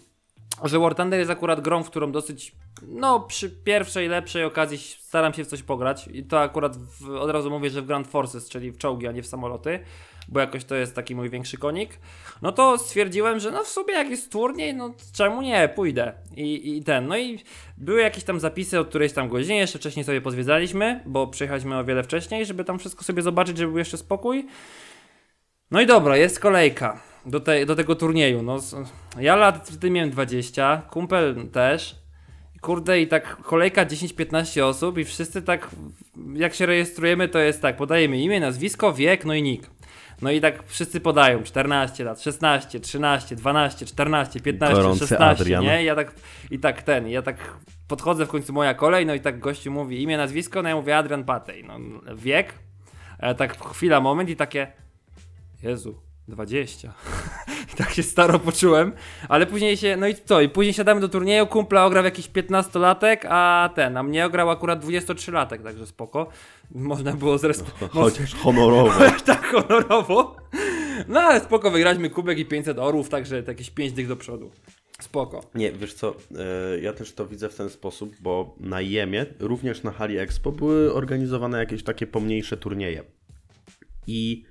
[0.63, 2.55] że War Thunder jest akurat grą, w którą dosyć,
[2.87, 7.29] no przy pierwszej, lepszej okazji staram się w coś pograć i to akurat w, od
[7.29, 9.79] razu mówię, że w Grand Forces, czyli w czołgi, a nie w samoloty,
[10.27, 11.99] bo jakoś to jest taki mój większy konik,
[12.41, 16.77] no to stwierdziłem, że no w sobie jak jest turniej, no czemu nie, pójdę i,
[16.77, 17.39] i ten, no i
[17.77, 21.83] były jakieś tam zapisy od którejś tam godzinie, jeszcze wcześniej sobie pozwiedzaliśmy, bo przyjechaliśmy o
[21.83, 24.47] wiele wcześniej, żeby tam wszystko sobie zobaczyć, żeby był jeszcze spokój,
[25.71, 28.43] no i dobra, jest kolejka do, te, do tego turnieju.
[28.43, 28.57] No,
[29.19, 31.95] ja lat wtedy miałem 20, kumpel też.
[32.61, 35.69] Kurde, i tak kolejka 10-15 osób, i wszyscy tak,
[36.33, 39.69] jak się rejestrujemy, to jest tak: podajemy imię, nazwisko, wiek, no i nick.
[40.21, 45.63] No i tak wszyscy podają 14 lat, 16, 13, 12, 14, 15, Gorący 16, Adrian.
[45.63, 45.81] nie?
[45.83, 46.13] I ja tak,
[46.51, 47.57] i tak ten, ja tak
[47.87, 50.97] podchodzę w końcu moja kolej, no i tak gościu mówi imię, nazwisko, no ja mówię
[50.97, 51.63] Adrian Patej.
[51.63, 51.79] No,
[52.15, 52.53] wiek,
[53.19, 54.71] a ja tak chwila, moment i takie,
[55.63, 56.93] Jezu, 20.
[57.73, 58.93] I tak się staro poczułem,
[59.29, 63.17] ale później się, no i co, i później siadamy do turnieju, kumpla ograł jakiś 15-latek,
[63.29, 66.27] a ten, a mnie ograł akurat 23-latek, także spoko.
[66.71, 68.91] Można było zresztą, Chociaż honorowo.
[69.25, 70.35] tak honorowo.
[71.07, 74.51] No ale spoko, wygraliśmy kubek i 500 orów, także jakieś 5 dych do przodu.
[74.99, 75.41] Spoko.
[75.55, 79.83] Nie, wiesz co, e, ja też to widzę w ten sposób, bo na Jemie, również
[79.83, 83.03] na hali Expo, były organizowane jakieś takie pomniejsze turnieje.
[84.07, 84.50] I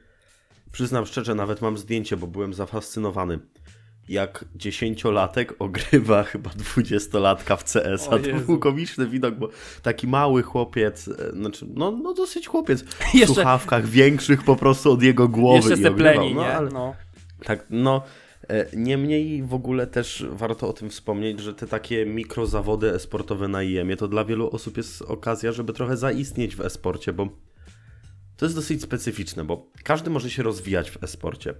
[0.73, 3.39] przyznam szczerze, nawet mam zdjęcie, bo byłem zafascynowany.
[4.09, 9.49] Jak dziesięciolatek ogrywa chyba dwudziestolatka w CS, a to był komiczny widok, bo
[9.83, 14.93] taki mały chłopiec, e, znaczy, no, no dosyć chłopiec, w Jeszcze- słuchawkach większych po prostu
[14.93, 16.15] od jego głowy Jeszcze i ogrywał.
[16.15, 16.55] pleni, no, nie?
[16.57, 16.95] ale, No.
[17.45, 18.03] tak, no.
[18.49, 23.63] e, Niemniej w ogóle też warto o tym wspomnieć, że te takie mikrozawody esportowe na
[23.63, 27.29] IEM-ie to dla wielu osób jest okazja, żeby trochę zaistnieć w esporcie, bo
[28.41, 31.55] to jest dosyć specyficzne, bo każdy może się rozwijać w esporcie.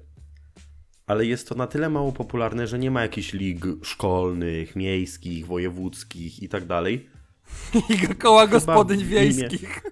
[1.07, 6.43] Ale jest to na tyle mało popularne, że nie ma jakichś lig szkolnych, miejskich, wojewódzkich
[6.43, 7.09] i tak dalej.
[8.13, 9.83] I koła gospodyń imię- wiejskich.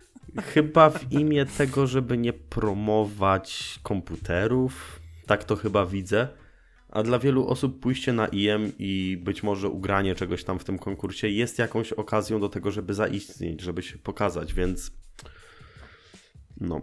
[0.42, 5.00] Chyba w imię tego, żeby nie promować komputerów.
[5.26, 6.28] Tak to chyba widzę.
[6.90, 10.78] A dla wielu osób pójście na IM i być może ugranie czegoś tam w tym
[10.78, 14.97] konkursie jest jakąś okazją do tego, żeby zaistnieć, żeby się pokazać, więc.
[16.60, 16.80] No.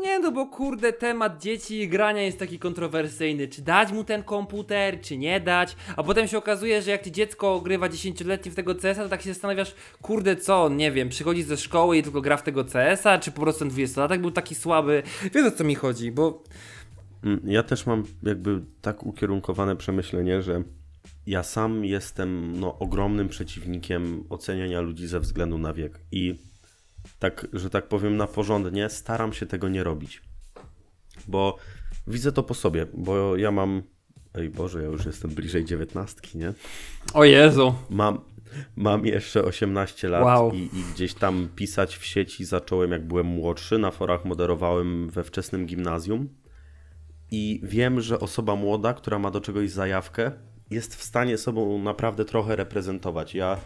[0.00, 3.48] Nie, no bo kurde, temat dzieci i grania jest taki kontrowersyjny.
[3.48, 5.76] Czy dać mu ten komputer, czy nie dać?
[5.96, 9.22] A potem się okazuje, że jak ci dziecko ogrywa 10-letnie w tego CS-a, to tak
[9.22, 13.18] się zastanawiasz, kurde, co, nie wiem, przychodzi ze szkoły i tylko gra w tego CS-a,
[13.18, 15.02] czy po prostu ten 20-latek był taki słaby?
[15.34, 16.42] Wiesz o co mi chodzi, bo
[17.24, 20.62] Mm, Ja też mam jakby tak ukierunkowane przemyślenie, że
[21.26, 26.00] ja sam jestem no, ogromnym przeciwnikiem oceniania ludzi ze względu na wiek.
[26.12, 26.34] I
[27.18, 30.22] tak, że tak powiem, na porządnie, staram się tego nie robić.
[31.28, 31.56] Bo
[32.06, 33.82] widzę to po sobie, bo ja mam.
[34.34, 36.52] Ej Boże, ja już jestem bliżej dziewiętnastki, nie?
[37.14, 37.74] O Jezu.
[37.90, 38.20] Mam,
[38.76, 40.52] mam jeszcze 18 lat Wow.
[40.52, 43.78] i, i gdzieś tam pisać w sieci zacząłem jak byłem młodszy.
[43.78, 46.28] Na forach moderowałem we wczesnym gimnazjum.
[47.30, 50.32] I wiem, że osoba młoda, która ma do czegoś zajawkę,
[50.70, 53.34] jest w stanie sobą naprawdę trochę reprezentować.
[53.34, 53.56] Ja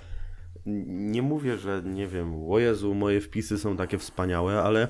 [0.67, 4.89] nie mówię, że nie wiem, o Jezu, moje wpisy są takie wspaniałe, ale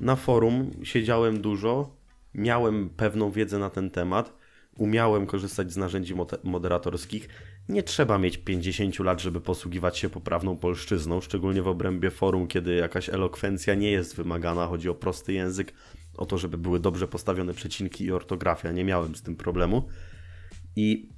[0.00, 1.96] na forum siedziałem dużo,
[2.34, 4.40] miałem pewną wiedzę na ten temat,
[4.76, 7.28] umiałem korzystać z narzędzi moderatorskich.
[7.68, 12.74] Nie trzeba mieć 50 lat, żeby posługiwać się poprawną polszczyzną, szczególnie w obrębie forum, kiedy
[12.74, 15.72] jakaś elokwencja nie jest wymagana, chodzi o prosty język,
[16.16, 18.72] o to, żeby były dobrze postawione przecinki i ortografia.
[18.72, 19.88] Nie miałem z tym problemu.
[20.76, 21.08] I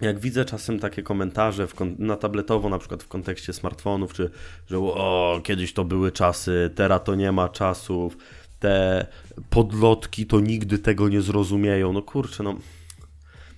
[0.00, 1.66] jak widzę czasem takie komentarze
[1.98, 4.30] na tabletowo, na przykład w kontekście smartfonów, czy
[4.66, 8.16] że o, kiedyś to były czasy, teraz to nie ma czasów,
[8.58, 9.06] te
[9.50, 11.92] podlotki to nigdy tego nie zrozumieją.
[11.92, 12.56] No kurczę, no.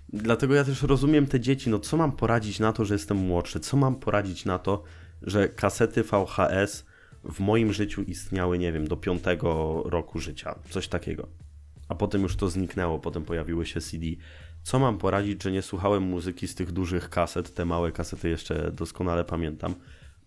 [0.09, 3.61] Dlatego ja też rozumiem te dzieci, no co mam poradzić na to, że jestem młodszy?
[3.61, 4.83] Co mam poradzić na to,
[5.23, 6.85] że kasety VHS
[7.25, 11.29] w moim życiu istniały, nie wiem, do piątego roku życia, coś takiego.
[11.89, 14.07] A potem już to zniknęło, potem pojawiły się CD.
[14.65, 18.71] Co mam poradzić, że nie słuchałem muzyki z tych dużych kaset, te małe kasety jeszcze
[18.73, 19.75] doskonale pamiętam.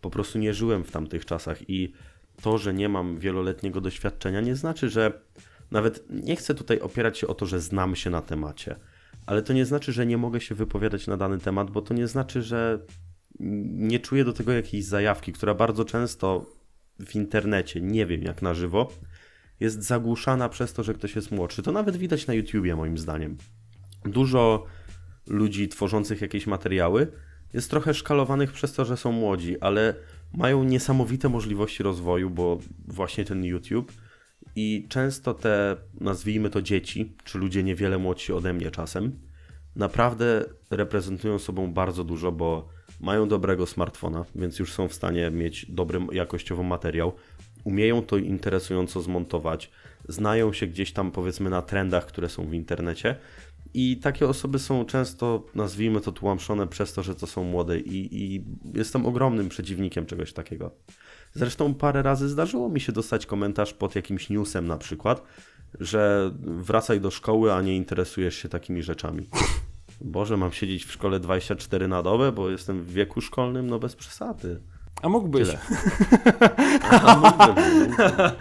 [0.02, 1.94] Po prostu nie żyłem w tamtych czasach i
[2.42, 5.22] to, że nie mam wieloletniego doświadczenia, nie znaczy, że
[5.72, 8.76] nawet nie chcę tutaj opierać się o to, że znam się na temacie,
[9.26, 12.08] ale to nie znaczy, że nie mogę się wypowiadać na dany temat, bo to nie
[12.08, 12.80] znaczy, że
[13.40, 16.46] nie czuję do tego jakiejś zajawki, która bardzo często
[17.00, 18.94] w internecie, nie wiem jak na żywo,
[19.60, 21.64] jest zagłuszana przez to, że ktoś jest młodszy.
[21.64, 23.38] To nawet widać na YouTubie, moim zdaniem.
[24.08, 24.66] Dużo
[25.28, 27.12] ludzi tworzących jakieś materiały
[27.54, 29.94] jest trochę szkalowanych przez to, że są młodzi, ale
[30.34, 33.92] mają niesamowite możliwości rozwoju, bo właśnie ten YouTube
[34.56, 39.20] i często te, nazwijmy to dzieci, czy ludzie niewiele młodsi ode mnie czasem,
[39.76, 45.66] naprawdę reprezentują sobą bardzo dużo, bo mają dobrego smartfona, więc już są w stanie mieć
[45.72, 47.14] dobry jakościowo materiał,
[47.64, 49.72] umieją to interesująco zmontować,
[50.08, 53.16] znają się gdzieś tam powiedzmy na trendach, które są w internecie
[53.80, 58.24] i takie osoby są często, nazwijmy to, tłamszone przez to, że to są młode i,
[58.24, 60.72] i jestem ogromnym przeciwnikiem czegoś takiego.
[61.34, 65.24] Zresztą parę razy zdarzyło mi się dostać komentarz pod jakimś newsem na przykład,
[65.80, 69.30] że wracaj do szkoły, a nie interesujesz się takimi rzeczami.
[70.02, 73.96] Boże, mam siedzieć w szkole 24 na dobę, bo jestem w wieku szkolnym, no bez
[73.96, 74.62] przesady.
[75.02, 75.48] A mógłbyś.
[75.48, 75.60] Tyle.
[77.02, 78.32] A mógłbym, mógłbym.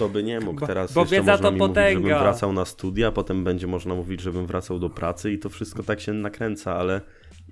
[0.00, 0.60] Kto by nie mógł.
[0.60, 3.66] Bo- Teraz bo jeszcze wiedza można to mi mówić, żebym wracał na studia, potem będzie
[3.66, 7.00] można mówić, żebym wracał do pracy i to wszystko tak się nakręca, ale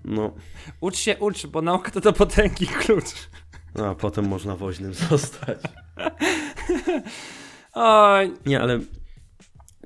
[0.05, 0.35] no,
[0.81, 3.05] Ucz się, ucz, bo nauka to do potęgi klucz.
[3.85, 5.59] a potem można woźnym zostać.
[7.75, 8.81] Oj, Nie, ale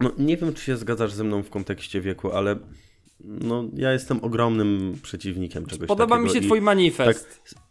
[0.01, 2.57] no, nie wiem, czy się zgadzasz ze mną w kontekście wieku, ale
[3.21, 7.29] no, ja jestem ogromnym przeciwnikiem czegoś podoba takiego mi się twój manifest.
[7.45, 7.63] tak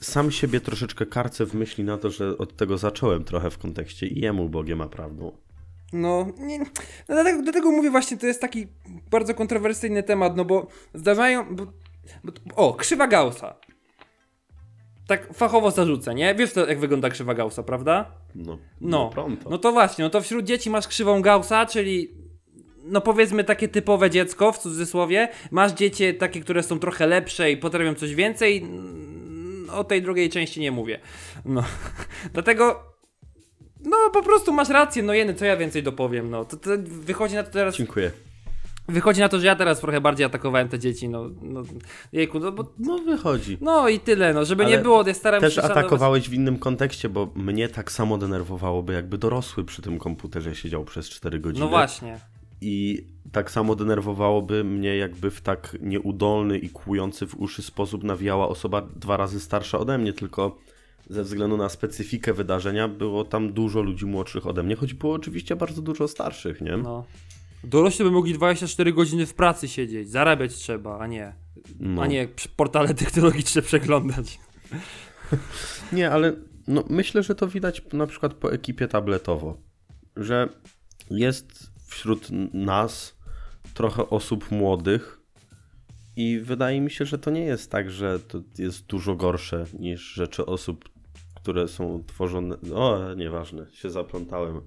[0.00, 4.06] sam siebie troszeczkę karcę w myśli na to, że od tego zacząłem trochę w kontekście
[4.06, 5.32] i jemu Bogiem ma prawdą.
[5.92, 6.64] No, nie, no
[7.08, 8.66] dlatego, dlatego mówię właśnie, to jest taki
[9.10, 11.56] bardzo kontrowersyjny temat, no bo zdarzają...
[11.56, 11.66] Bo,
[12.24, 13.56] bo, o, krzywa Gaussa.
[15.06, 16.34] Tak fachowo zarzucę, nie?
[16.34, 18.12] Wiesz to, jak wygląda krzywa Gaussa, prawda?
[18.34, 19.50] No, No, pronto.
[19.50, 22.10] no to właśnie, no to wśród dzieci masz krzywą Gaussa, czyli
[22.84, 25.28] no powiedzmy takie typowe dziecko w cudzysłowie.
[25.50, 28.66] Masz dzieci takie, które są trochę lepsze i potrafią coś więcej.
[29.72, 31.00] O tej drugiej części nie mówię.
[31.44, 31.64] No,
[32.34, 32.82] dlatego
[33.84, 36.44] no po prostu masz rację, no jeny, co ja więcej dopowiem, no.
[36.44, 38.10] To, to wychodzi na to teraz, Dziękuję.
[38.88, 41.62] wychodzi na to, że ja teraz trochę bardziej atakowałem te dzieci, no, no
[42.12, 43.58] jejku, no bo No wychodzi.
[43.60, 46.32] no i tyle, no, żeby nie Ale było, ja staram Też się szanować- atakowałeś w
[46.34, 51.38] innym kontekście, bo mnie tak samo denerwowałoby, jakby dorosły przy tym komputerze siedział przez 4
[51.40, 51.64] godziny.
[51.64, 52.18] No właśnie.
[52.60, 58.48] I tak samo denerwowałoby mnie, jakby w tak nieudolny i kłujący w uszy sposób nawijała
[58.48, 60.58] osoba dwa razy starsza ode mnie, tylko
[61.10, 65.56] ze względu na specyfikę wydarzenia było tam dużo ludzi młodszych ode mnie, choć było oczywiście
[65.56, 66.76] bardzo dużo starszych, nie?
[66.76, 67.04] No.
[67.64, 71.34] Dorośli by mogli 24 godziny w pracy siedzieć, zarabiać trzeba, a nie,
[71.80, 72.02] No.
[72.02, 74.38] a nie portale technologiczne przeglądać.
[75.92, 76.32] Nie, ale
[76.68, 79.56] no, myślę, że to widać na przykład po ekipie tabletowo,
[80.16, 80.48] że
[81.10, 83.18] jest wśród nas
[83.74, 85.20] trochę osób młodych
[86.16, 90.00] i wydaje mi się, że to nie jest tak, że to jest dużo gorsze niż
[90.00, 90.88] rzeczy osób,
[91.34, 92.56] które są tworzone.
[92.74, 94.60] O, nieważne, się zaplątałem.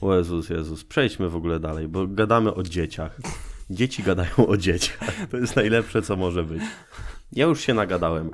[0.00, 3.20] O Jezus, Jezus, przejdźmy w ogóle dalej, bo gadamy o dzieciach.
[3.70, 5.28] Dzieci gadają o dzieciach.
[5.30, 6.62] To jest najlepsze, co może być.
[7.32, 8.30] Ja już się nagadałem.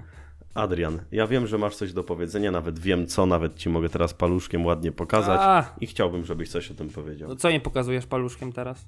[0.54, 4.14] Adrian, ja wiem, że masz coś do powiedzenia, nawet wiem co, nawet ci mogę teraz
[4.14, 5.64] paluszkiem ładnie pokazać A.
[5.80, 7.28] i chciałbym, żebyś coś o tym powiedział.
[7.28, 8.86] No co mi pokazujesz paluszkiem teraz?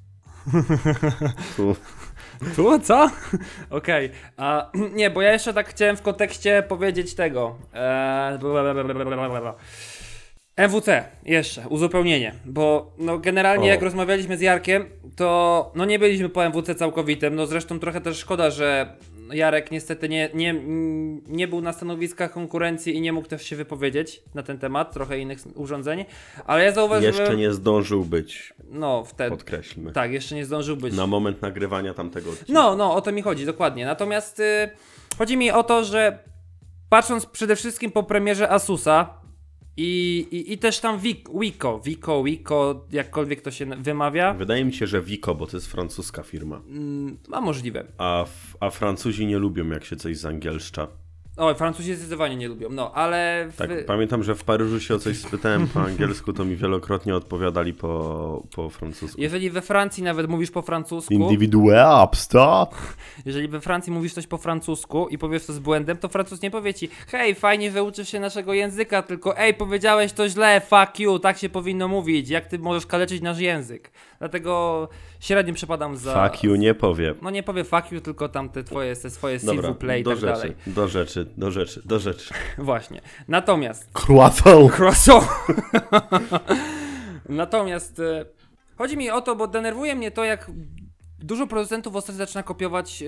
[1.56, 1.76] Tu.
[2.56, 3.10] Tu, co?
[3.70, 4.10] Okej.
[4.36, 7.58] A Nie, bo ja jeszcze tak chciałem w kontekście powiedzieć tego.
[7.74, 8.38] Eee.
[10.56, 13.68] MWC, jeszcze, uzupełnienie, bo no generalnie O.
[13.68, 14.86] jak rozmawialiśmy z Jarkiem,
[15.16, 18.96] to no nie byliśmy po MWC całkowitym, no zresztą trochę też szkoda, że
[19.32, 20.54] Jarek niestety nie, nie,
[21.26, 25.18] nie był na stanowiskach konkurencji i nie mógł też się wypowiedzieć na ten temat, trochę
[25.18, 26.04] innych urządzeń,
[26.46, 29.92] ale ja zauważyłem, Jeszcze nie zdążył być, no wtedy, podkreślmy.
[29.92, 30.94] tak, jeszcze nie zdążył być.
[30.94, 32.52] Na moment nagrywania tamtego odcinka.
[32.52, 33.84] No, no, o to mi chodzi, dokładnie.
[33.84, 34.70] Natomiast y,
[35.18, 36.18] chodzi mi o to, że
[36.88, 39.23] patrząc przede wszystkim po premierze Asusa
[39.76, 44.72] i, i, i też tam Wik- Wiko, Wiko, Wiko, jakkolwiek to się wymawia, Wydaje mi
[44.72, 46.56] się, że Vico, bo to jest francuska firma.
[46.68, 47.86] mm, a możliwe.
[47.98, 48.24] A,
[48.60, 50.88] a Francuzi nie lubią, jak się coś zangielszcza.
[51.36, 54.98] O, Francuzi zdecydowanie nie lubią, no, ale w, Tak, pamiętam, że w Paryżu się o
[54.98, 59.20] coś spytałem po angielsku, to mi wielokrotnie odpowiadali po, po francusku.
[59.20, 62.66] jeżeli we Francji nawet mówisz po francusku, Individualista?
[63.24, 66.50] jeżeli we Francji mówisz coś po francusku i powiesz to z błędem, to Francuz nie
[66.50, 71.18] powie ci, hej, fajnie wyuczysz się naszego języka, tylko ej, powiedziałeś to źle, fuck you,
[71.18, 73.90] tak się powinno mówić, jak ty możesz kaleczyć nasz język.
[74.18, 74.88] Dlatego
[75.20, 76.28] średnio przepadam za...
[76.28, 77.14] Fuck you nie powie.
[77.22, 80.18] No nie powie fuck you, tylko tam te twoje, te swoje Dobra, plaît i tak
[80.18, 80.54] rzeczy, dalej.
[80.66, 82.34] do rzeczy, do rzeczy, do rzeczy.
[82.58, 83.00] Właśnie.
[83.28, 83.90] Natomiast...
[83.92, 84.72] Croissant!
[84.72, 85.28] Croissant!
[87.28, 88.24] Natomiast e,
[88.78, 90.50] chodzi mi o to, bo denerwuje mnie to, jak
[91.18, 93.06] dużo producentów ostatnio zaczyna kopiować e,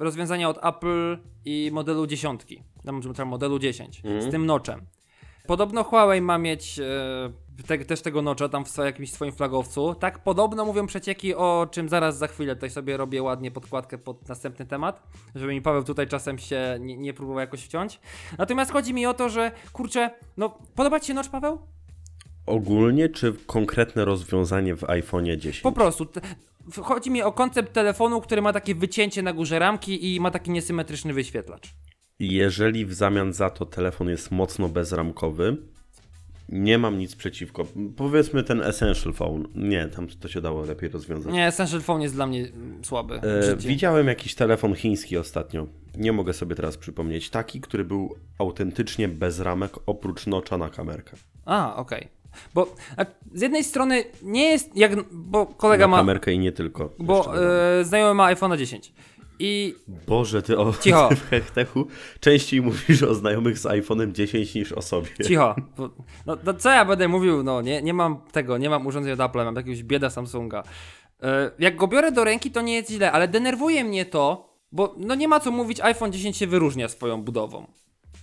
[0.00, 4.86] rozwiązania od Apple i modelu dziesiątki, tam, tam modelu 10, z tym noczem.
[5.46, 6.84] Podobno Huawei ma mieć e,
[7.66, 9.94] te, też tego nocza tam w jakimś swoim flagowcu.
[9.94, 14.28] Tak podobno mówią przecieki, o czym zaraz za chwilę tutaj sobie robię ładnie podkładkę pod
[14.28, 15.02] następny temat,
[15.34, 18.00] żeby mi Paweł tutaj czasem się nie, nie próbował jakoś wciąć.
[18.38, 21.58] Natomiast chodzi mi o to, że kurczę, no podoba ci się nocz Paweł?
[22.46, 25.60] Ogólnie czy konkretne rozwiązanie w iPhone'ie 10?
[25.60, 26.06] Po prostu.
[26.82, 30.50] Chodzi mi o koncept telefonu, który ma takie wycięcie na górze ramki i ma taki
[30.50, 31.74] niesymetryczny wyświetlacz.
[32.18, 35.56] Jeżeli w zamian za to telefon jest mocno bezramkowy,
[36.52, 37.66] nie mam nic przeciwko.
[37.96, 39.48] Powiedzmy ten Essential Phone.
[39.54, 41.32] Nie, tam to się dało lepiej rozwiązać.
[41.32, 42.48] Nie, Essential Phone jest dla mnie
[42.82, 43.14] słaby.
[43.14, 45.66] E, widziałem jakiś telefon chiński ostatnio.
[45.96, 47.30] Nie mogę sobie teraz przypomnieć.
[47.30, 51.16] Taki, który był autentycznie bez ramek, oprócz nocza na kamerkę.
[51.44, 52.08] A, okej.
[52.54, 54.92] Bo a, z jednej strony nie jest jak.
[55.12, 55.96] Bo kolega na ma.
[55.96, 56.94] kamerkę i nie tylko.
[56.98, 57.42] Bo
[57.80, 58.92] e, znajomy ma iPhone 10.
[59.44, 59.74] I
[60.06, 61.08] Boże, ty o Cicho.
[61.30, 61.86] hechtechu
[62.20, 65.08] częściej mówisz o znajomych z iPhone'em 10 niż o sobie.
[65.24, 65.56] cicho.
[66.26, 67.42] No, no co ja będę mówił?
[67.42, 70.62] No nie, nie mam tego, nie mam urządzenia od Apple, mam jakiegoś bieda Samsunga.
[71.22, 74.94] E, jak go biorę do ręki, to nie jest źle, ale denerwuje mnie to, bo
[74.98, 77.66] no nie ma co mówić, iPhone 10 się wyróżnia swoją budową.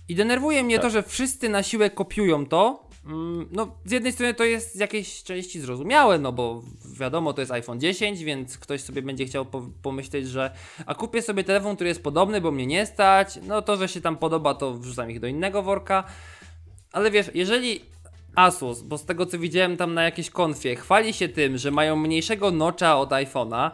[0.08, 2.89] I denerwuje mnie to, że wszyscy na siłę kopiują to.
[3.04, 6.62] Mm, No, z jednej strony to jest z jakiejś części zrozumiałe, no bo
[6.98, 10.50] wiadomo, to jest iPhone 10, więc ktoś sobie będzie chciał po pomyśleć, że
[10.86, 13.38] a kupię sobie telefon, który jest podobny, bo mnie nie stać.
[13.42, 16.04] No to, że się tam podoba, to wrzucam ich do innego worka.
[16.92, 17.80] Ale wiesz, jeżeli
[18.36, 21.96] Asus, bo z tego co widziałem tam na jakiejś konfie, chwali się tym, że mają
[21.96, 23.70] mniejszego nocza od iPhone'a,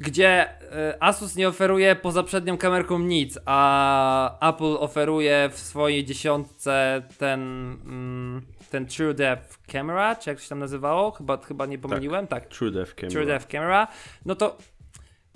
[0.00, 7.02] gdzie e, Asus nie oferuje poza przednią kamerką nic, a Apple oferuje w swojej dziesiątce
[7.18, 11.10] ten, mm, ten True Depth Camera, czy jak się tam nazywało?
[11.10, 12.26] Chyba, chyba nie pomyliłem?
[12.26, 13.12] Tak, True Depth Camera.
[13.12, 13.88] True Depth Camera,
[14.26, 14.56] no to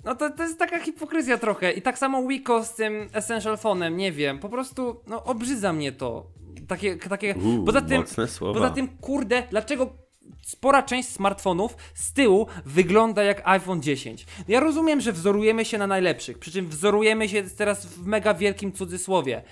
[0.03, 1.71] no to, to jest taka hipokryzja trochę.
[1.71, 5.91] I tak samo Wiko z tym Essential Phone'em, nie wiem, po prostu no obrzydza mnie
[5.91, 6.27] to.
[6.67, 8.03] Takie, takie, Uuu, poza tym,
[8.39, 9.93] poza tym, kurde, dlaczego
[10.41, 14.25] spora część smartfonów z tyłu wygląda jak iPhone 10?
[14.47, 18.71] Ja rozumiem, że wzorujemy się na najlepszych, przy czym wzorujemy się teraz w mega wielkim
[18.71, 19.43] cudzysłowie.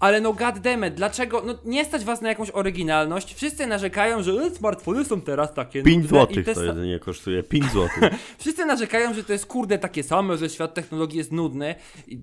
[0.00, 4.50] Ale no goddammit, dlaczego, no nie stać was na jakąś oryginalność, wszyscy narzekają, że e,
[4.50, 7.42] smartfony są teraz takie 5 nudne złotych i te to sa- jedynie kosztuje.
[7.42, 8.00] 5 złotych.
[8.38, 11.74] Wszyscy narzekają, że to jest kurde takie same, że świat technologii jest nudny.
[12.06, 12.20] I,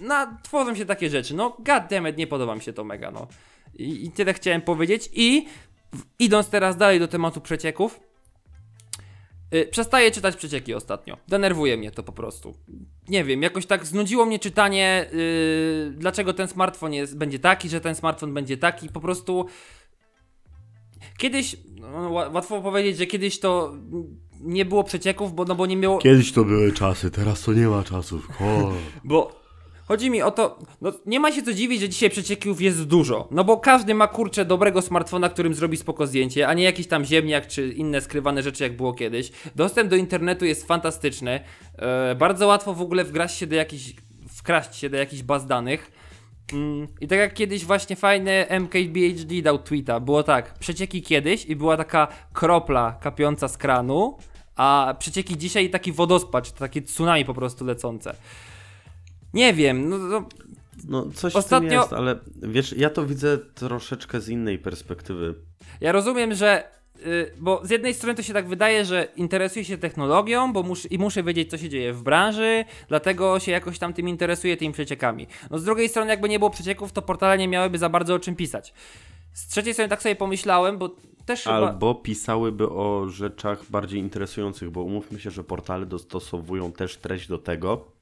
[0.00, 1.34] no, tworzą się takie rzeczy.
[1.34, 3.26] No, goddammit, nie podoba mi się to mega, no.
[3.74, 5.10] I, i tyle chciałem powiedzieć.
[5.12, 5.46] I
[5.94, 8.00] w, idąc teraz dalej do tematu przecieków,
[9.70, 11.16] przestaję czytać przecieki ostatnio.
[11.28, 12.54] Denerwuje mnie to po prostu.
[13.08, 17.80] Nie wiem, jakoś tak znudziło mnie czytanie, yy, dlaczego ten smartfon jest, będzie taki, że
[17.80, 18.88] ten smartfon będzie taki.
[18.88, 19.46] Po prostu
[21.18, 23.74] kiedyś, no, ła- łatwo powiedzieć, że kiedyś to
[24.40, 25.98] nie było przecieków, bo, no, bo nie miało.
[25.98, 28.28] Kiedyś to były czasy, teraz to nie ma czasów.
[29.04, 29.43] Bo
[29.88, 33.28] chodzi mi o to, no nie ma się co dziwić, że dzisiaj przecieków jest dużo.
[33.30, 37.04] No bo każdy ma kurczę dobrego smartfona, którym zrobi spoko zdjęcie, a nie jakiś tam
[37.04, 39.32] ziemniak czy inne skrywane rzeczy jak było kiedyś.
[39.56, 41.40] Dostęp do internetu jest fantastyczny.
[41.78, 43.92] E, bardzo łatwo w ogóle wgrać się do jakichś,
[44.28, 45.90] wkraść się do jakichś baz danych.
[46.52, 51.56] Mm, I tak jak kiedyś właśnie fajny MKBHD dał tweeta, było tak, przecieki kiedyś i
[51.56, 54.18] była taka kropla kapiąca z kranu,
[54.56, 58.16] a przecieki dzisiaj taki wodospad, czy takie tsunami po prostu lecące.
[59.34, 60.28] Nie wiem, no, no
[60.88, 65.34] No coś Ostatnio- jest, ale wiesz, ja to widzę troszeczkę z innej perspektywy.
[65.80, 66.64] Ja rozumiem, że.
[67.06, 70.92] y, bo z jednej strony to się tak wydaje, że interesuję się technologią, bo mus,
[70.92, 74.72] i muszę wiedzieć, co się dzieje w branży, dlatego się jakoś tam tym interesuję, tymi
[74.72, 75.26] przeciekami.
[75.50, 78.18] No z drugiej strony, jakby nie było przecieków, to portale nie miałyby za bardzo o
[78.18, 78.74] czym pisać.
[79.32, 80.90] Z trzeciej strony tak sobie pomyślałem, bo
[81.26, 81.54] też chyba.
[81.56, 87.38] Albo pisałyby o rzeczach bardziej interesujących, bo umówmy się, że portale dostosowują też treść do
[87.38, 87.93] tego,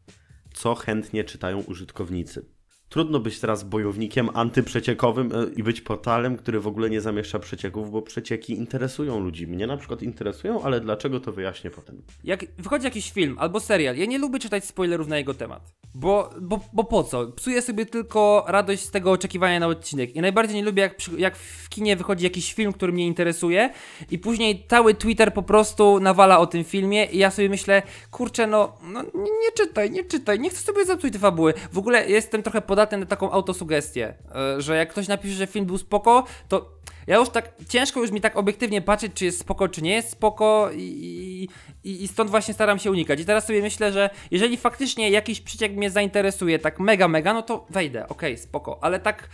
[0.55, 2.45] co chętnie czytają użytkownicy.
[2.93, 7.90] Trudno być teraz bojownikiem antyprzeciekowym e, i być portalem, który w ogóle nie zamieszcza przecieków,
[7.90, 9.47] bo przecieki interesują ludzi.
[9.47, 12.03] Mnie na przykład interesują, ale dlaczego to wyjaśnię potem.
[12.24, 15.72] Jak wychodzi jakiś film albo serial, ja nie lubię czytać spoilerów na jego temat.
[15.95, 17.26] Bo, bo, bo po co?
[17.26, 20.16] Psuję sobie tylko radość z tego oczekiwania na odcinek.
[20.16, 23.70] I najbardziej nie lubię, jak, jak w kinie wychodzi jakiś film, który mnie interesuje,
[24.11, 28.47] i później cały Twitter po prostu nawala o tym filmie, i ja sobie myślę, kurczę,
[28.47, 31.55] no, no nie, nie czytaj, nie czytaj, nie chcę sobie zepsuć tej fabuły.
[31.72, 35.66] W ogóle jestem trochę podatny na taką autosugestię, e, że jak ktoś napisze, że film
[35.66, 39.68] był spoko, to ja już tak, ciężko już mi tak obiektywnie patrzeć, czy jest spoko,
[39.68, 41.49] czy nie jest spoko i,
[41.85, 43.20] i, i stąd właśnie staram się unikać.
[43.20, 47.43] I teraz sobie myślę, że jeżeli faktycznie jakiś przeciek mnie zainteresuje tak mega, mega, no
[47.43, 49.28] to wejdę, okej, spoko, ale tak...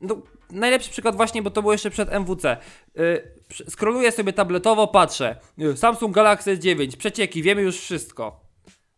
[0.00, 2.56] No, najlepszy przykład właśnie, bo to było jeszcze przed MWC.
[2.94, 5.36] Yy, przy- scrolluję sobie tabletowo, patrzę.
[5.76, 8.40] Samsung Galaxy S9, przecieki, wiemy już wszystko.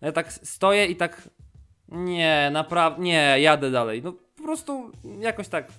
[0.00, 1.28] Ja tak stoję i tak...
[1.92, 4.02] Nie, naprawdę, nie, jadę dalej.
[4.02, 5.72] No po prostu jakoś tak...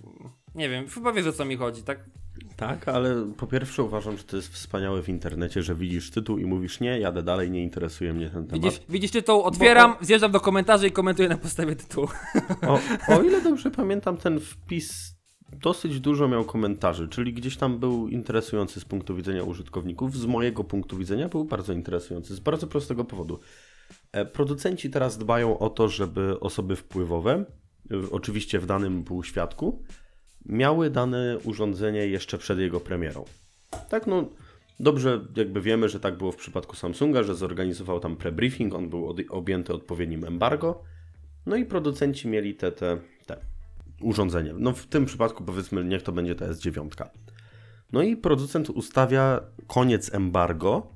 [0.55, 1.99] Nie wiem, chyba wiesz o co mi chodzi, tak?
[2.55, 6.45] Tak, ale po pierwsze uważam, że to jest wspaniałe w internecie, że widzisz tytuł i
[6.45, 8.63] mówisz nie, jadę dalej, nie interesuje mnie ten temat.
[8.63, 12.07] Widzisz, widzisz tytuł, otwieram, zjeżdżam do komentarzy i komentuję na podstawie tytułu.
[12.67, 15.15] O, o ile dobrze pamiętam, ten wpis
[15.61, 20.17] dosyć dużo miał komentarzy, czyli gdzieś tam był interesujący z punktu widzenia użytkowników.
[20.17, 23.39] Z mojego punktu widzenia był bardzo interesujący, z bardzo prostego powodu.
[24.13, 27.45] E, Producenci teraz dbają o to, żeby osoby wpływowe,
[27.91, 29.83] e, oczywiście w danym półświadku,
[30.45, 33.25] miały dane urządzenie jeszcze przed jego premierą.
[33.89, 34.29] Tak, no
[34.79, 39.15] dobrze jakby wiemy, że tak było w przypadku Samsunga, że zorganizował tam prebriefing, on był
[39.29, 40.83] objęty odpowiednim embargo,
[41.45, 43.37] no i producenci mieli te, te, te
[44.01, 44.53] urządzenia.
[44.57, 47.05] No w tym przypadku powiedzmy, niech to będzie ta S9.
[47.91, 50.87] No i producent ustawia koniec embargo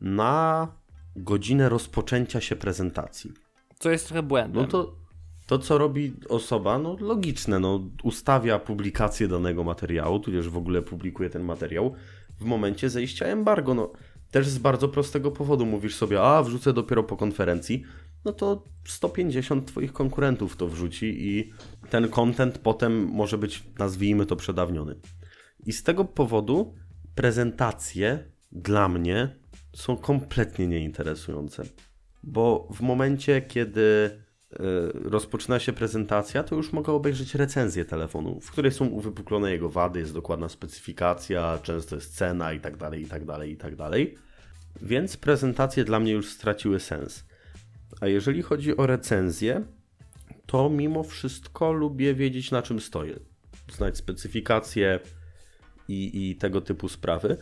[0.00, 0.68] na
[1.16, 3.32] godzinę rozpoczęcia się prezentacji.
[3.78, 4.62] Co jest trochę błędem.
[4.62, 4.96] No to,
[5.46, 11.30] to co robi osoba, no logiczne, no ustawia publikację danego materiału, tudzież w ogóle publikuje
[11.30, 11.94] ten materiał
[12.40, 13.74] w momencie zejścia embargo.
[13.74, 13.92] No
[14.30, 17.84] też z bardzo prostego powodu mówisz sobie, a wrzucę dopiero po konferencji,
[18.24, 21.52] no to 150 twoich konkurentów to wrzuci i
[21.90, 24.94] ten content potem może być, nazwijmy to, przedawniony.
[25.66, 26.74] I z tego powodu
[27.14, 29.41] prezentacje dla mnie
[29.72, 31.62] są kompletnie nieinteresujące.
[32.22, 34.10] Bo w momencie, kiedy
[34.52, 34.58] e,
[34.94, 39.98] rozpoczyna się prezentacja, to już mogę obejrzeć recenzję telefonu, w której są uwypuklone jego wady,
[39.98, 44.14] jest dokładna specyfikacja, często jest cena i tak dalej, i tak dalej, i tak dalej.
[44.82, 47.24] Więc prezentacje dla mnie już straciły sens.
[48.00, 49.64] A jeżeli chodzi o recenzję,
[50.46, 53.18] to mimo wszystko lubię wiedzieć na czym stoję.
[53.72, 55.00] Znać specyfikację
[55.88, 57.36] i, i tego typu sprawy.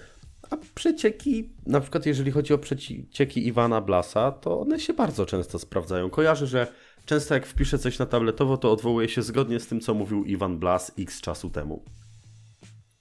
[0.50, 5.58] A przecieki, na przykład jeżeli chodzi o przecieki Iwana Blasa, to one się bardzo często
[5.58, 6.10] sprawdzają.
[6.10, 6.66] Kojarzę, że
[7.04, 10.58] często jak wpiszę coś na tabletowo, to odwołuję się zgodnie z tym, co mówił Iwan
[10.58, 11.84] Blas x czasu temu.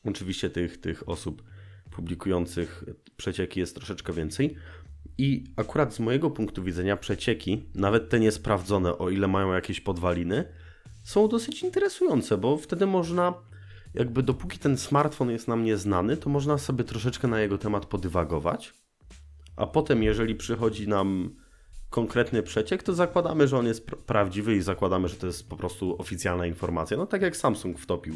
[0.06, 1.44] Oczywiście tych, tych osób
[1.92, 2.84] publikujących
[3.18, 4.56] przecieki jest troszeczkę więcej.
[5.18, 10.46] I akurat z mojego punktu widzenia przecieki, nawet te niesprawdzone, o ile mają jakieś podwaliny,
[11.04, 13.34] są dosyć interesujące, bo wtedy można,
[13.94, 18.74] jakby dopóki ten smartfon jest nam nieznany, to można sobie troszeczkę na jego temat podywagować,
[19.56, 21.36] a potem jeżeli przychodzi nam
[21.90, 25.58] konkretny przeciek, to zakładamy, że on jest pr- prawdziwy i zakładamy, że to jest po
[25.58, 26.98] prostu oficjalna informacja.
[26.98, 28.16] No tak jak Samsung wtopił.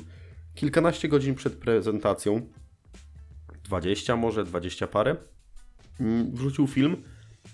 [0.55, 2.41] Kilkanaście godzin przed prezentacją,
[3.63, 5.15] 20 może, 20 parę,
[5.99, 7.03] mm, wrzucił film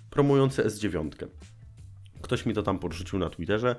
[0.10, 1.28] promujący S9.
[2.22, 3.76] Ktoś mi to tam podrzucił na Twitterze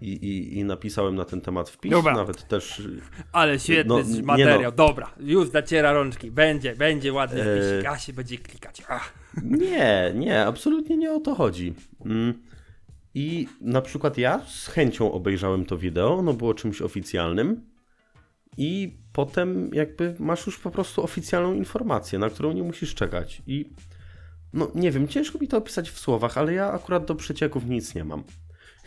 [0.00, 2.14] i, i, i napisałem na ten temat wpis, Dobra.
[2.14, 2.82] nawet też
[3.32, 4.72] Ale świetny No, jest nie materiał, no.
[4.72, 7.60] dobra, już zaciera rączki, będzie, będzie ładny Eee.
[7.60, 8.82] wpisik, a się będzie klikać.
[8.88, 9.14] Ach.
[9.42, 11.74] Nie, nie, absolutnie nie o to chodzi.
[12.04, 12.34] Mm.
[13.14, 17.60] I na przykład ja z chęcią obejrzałem to wideo, ono było czymś oficjalnym
[18.56, 23.42] i potem jakby masz już po prostu oficjalną informację, na którą nie musisz czekać.
[23.46, 23.70] I
[24.52, 27.94] no nie wiem, ciężko mi to opisać w słowach, ale ja akurat do przecieków nic
[27.94, 28.24] nie mam.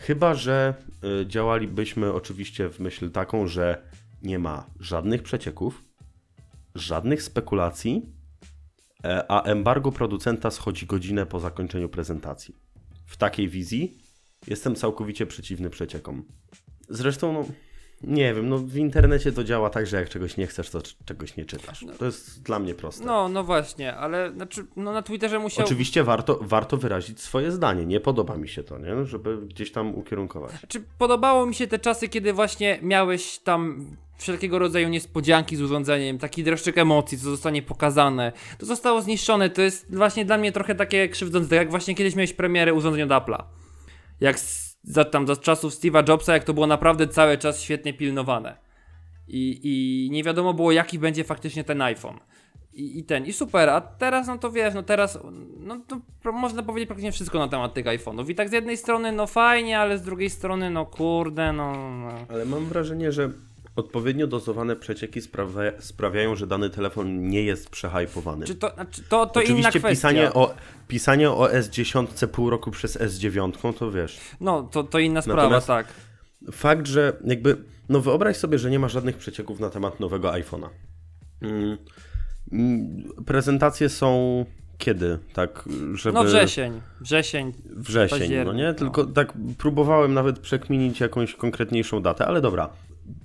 [0.00, 0.74] Chyba, że
[1.22, 3.82] y, działalibyśmy oczywiście w myśl taką, że
[4.22, 5.84] nie ma żadnych przecieków,
[6.74, 8.12] żadnych spekulacji,
[9.04, 12.56] e, a embargo producenta schodzi godzinę po zakończeniu prezentacji.
[13.06, 13.98] W takiej wizji
[14.46, 16.24] jestem całkowicie przeciwny przeciekom.
[16.88, 17.44] Zresztą, no,
[18.02, 21.36] nie wiem, no w internecie to działa tak, że jak czegoś nie chcesz, to czegoś
[21.36, 21.84] nie czytasz.
[21.98, 23.04] To jest dla mnie proste.
[23.04, 25.64] No, no właśnie, ale znaczy, no na Twitterze musiał...
[25.64, 27.86] Oczywiście warto, warto wyrazić swoje zdanie.
[27.86, 29.06] Nie podoba mi się to, nie?
[29.06, 30.52] Żeby gdzieś tam ukierunkować.
[30.68, 33.86] Czy podobało mi się te czasy, kiedy właśnie miałeś tam
[34.18, 38.32] wszelkiego rodzaju niespodzianki z urządzeniem, taki dreszczyk emocji, co zostanie pokazane.
[38.58, 42.14] To zostało zniszczone, to jest właśnie dla mnie trochę takie krzywdzące, tak jak właśnie kiedyś
[42.14, 43.42] miałeś premierę urządzeń od Apple'a.
[44.20, 47.94] Jak z, za, tam za czasów Steve'a Jobsa, jak to było naprawdę cały czas świetnie
[47.94, 48.56] pilnowane.
[49.28, 52.18] I, I nie wiadomo było, jaki będzie faktycznie ten iPhone.
[52.72, 55.18] I, I ten, i super, a teraz, no to wiesz, no teraz,
[55.60, 58.30] no to można powiedzieć praktycznie wszystko na temat tych iPhone'ów.
[58.30, 61.90] I tak z jednej strony, no fajnie, ale z drugiej strony, no kurde, no.
[61.90, 62.10] no.
[62.28, 63.30] Ale mam wrażenie, że
[63.76, 68.46] odpowiednio dozowane przecieki sprawia, sprawiają, że dany telefon nie jest przehypowany.
[68.46, 69.88] Czy to, znaczy, to, to inna Oczywiście kwestia.
[69.88, 70.54] pisanie o,
[70.88, 74.20] pisanie o S10 pół roku przez S9, to wiesz.
[74.40, 75.86] No, to, to inna sprawa, Natomiast- tak.
[76.52, 77.56] Fakt, że jakby,
[77.88, 80.68] no wyobraź sobie, że nie ma żadnych przecieków na temat nowego iPhone'a.
[81.42, 81.78] Mm,
[82.52, 84.44] mm, prezentacje są
[84.78, 86.14] kiedy, tak, żeby...
[86.14, 87.52] No wrzesień, wrzesień.
[87.76, 88.66] Wrzesień, no nie?
[88.66, 88.74] no.
[88.74, 92.70] Tylko tak próbowałem nawet przekminić jakąś konkretniejszą datę, ale dobra.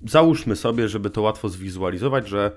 [0.08, 2.52] Załóżmy sobie, żeby to łatwo zwizualizować, że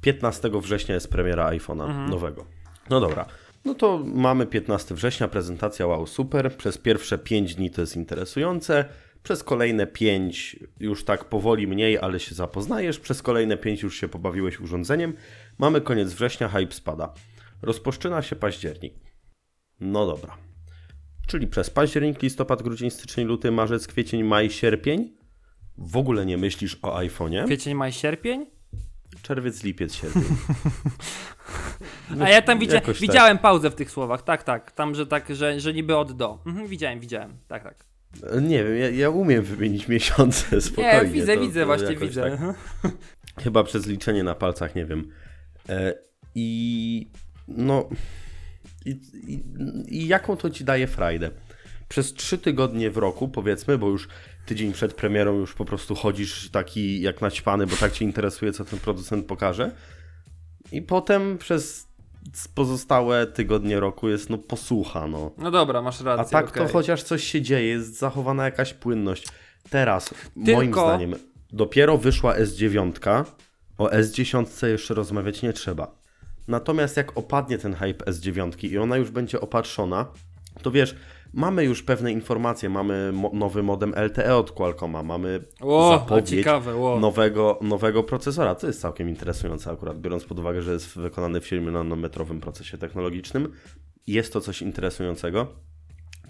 [0.00, 2.10] 15 września jest premiera iPhone'a Mhm.
[2.10, 2.46] nowego.
[2.90, 3.26] No dobra.
[3.64, 6.56] No to mamy 15 września, prezentacja wow, super.
[6.56, 8.84] Przez pierwsze 5 dni to jest interesujące.
[9.22, 12.98] Przez kolejne 5 już tak powoli mniej, ale się zapoznajesz.
[12.98, 15.14] Przez kolejne 5 już się pobawiłeś urządzeniem.
[15.58, 17.14] Mamy koniec września, hype spada.
[17.62, 18.94] Rozpoczyna się październik.
[19.80, 20.36] No dobra.
[21.26, 25.17] Czyli przez październik, listopad, grudzień, styczeń, luty, marzec, kwiecień, maj, sierpień.
[25.78, 27.44] W ogóle nie myślisz o iPhone'ie.
[27.44, 28.46] Kwiecień, maj, sierpień?
[29.22, 30.22] Czerwiec, lipiec, sierpień.
[32.20, 33.08] A ja tam jakoś tak.
[33.08, 34.72] widziałem pauzę w tych słowach, tak, tak.
[34.72, 36.38] Tam, że tak, że, że niby od do.
[36.46, 37.84] Mhm, widziałem, widziałem, tak, tak.
[38.42, 41.00] Nie wiem, ja, ja umiem wymienić miesiące spokojnie.
[41.04, 42.22] Nie, widzę, to- widzę, to właśnie widzę.
[42.30, 42.92] tak.
[43.44, 45.12] Chyba przez liczenie na palcach, nie wiem.
[45.68, 45.94] E,
[46.34, 47.08] I
[47.48, 47.88] no.
[48.84, 48.90] I,
[49.26, 49.42] i,
[49.88, 51.30] I jaką to ci daje frajdę?
[51.88, 54.08] Przez trzy tygodnie w roku, powiedzmy, bo już
[54.48, 58.64] tydzień przed premierą już po prostu chodzisz taki jak naćpany, bo tak cię interesuje, co
[58.64, 59.70] ten producent pokaże.
[60.72, 61.88] I potem przez
[62.54, 65.30] pozostałe tygodnie roku jest no posłucha, no.
[65.38, 66.26] No dobra, masz rację.
[66.26, 66.66] A tak okej.
[66.66, 69.28] to chociaż coś się dzieje, jest zachowana jakaś płynność.
[69.70, 71.14] Teraz, Tylko- moim zdaniem,
[71.52, 73.24] dopiero wyszła S9,
[73.78, 75.98] o S10 jeszcze rozmawiać nie trzeba.
[76.48, 80.06] Natomiast jak opadnie ten hype S9 i ona już będzie opatrzona,
[80.62, 80.94] to wiesz,
[81.32, 86.76] mamy już pewne informacje, mamy mo- nowy modem LTE od Qualcomma, mamy O, zapowiedź ciekawe,
[86.76, 87.00] o.
[87.00, 88.54] nowego, nowego procesora.
[88.54, 93.52] To jest całkiem interesujące akurat, biorąc pod uwagę, że jest wykonany w 7-nanometrowym procesie technologicznym.
[94.06, 95.46] Jest to coś interesującego,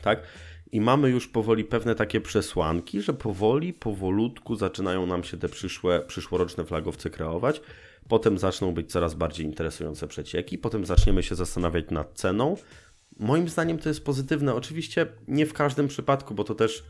[0.02, 0.22] tak?
[0.72, 6.00] I mamy już powoli pewne takie przesłanki, że powoli, powolutku zaczynają nam się te przyszłe,
[6.00, 7.60] przyszłoroczne flagowce kreować.
[8.08, 12.56] Potem zaczną być coraz bardziej interesujące przecieki, potem zaczniemy się zastanawiać nad ceną.
[13.18, 14.54] Moim zdaniem to jest pozytywne.
[14.54, 16.84] Oczywiście nie w każdym przypadku, bo to też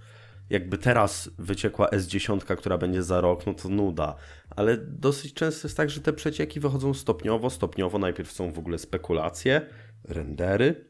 [0.51, 4.14] jakby teraz wyciekła S10, która będzie za rok, no to nuda.
[4.51, 7.99] Ale dosyć często jest tak, że te przecieki wychodzą stopniowo, stopniowo.
[7.99, 9.66] Najpierw są w ogóle spekulacje,
[10.05, 10.89] rendery,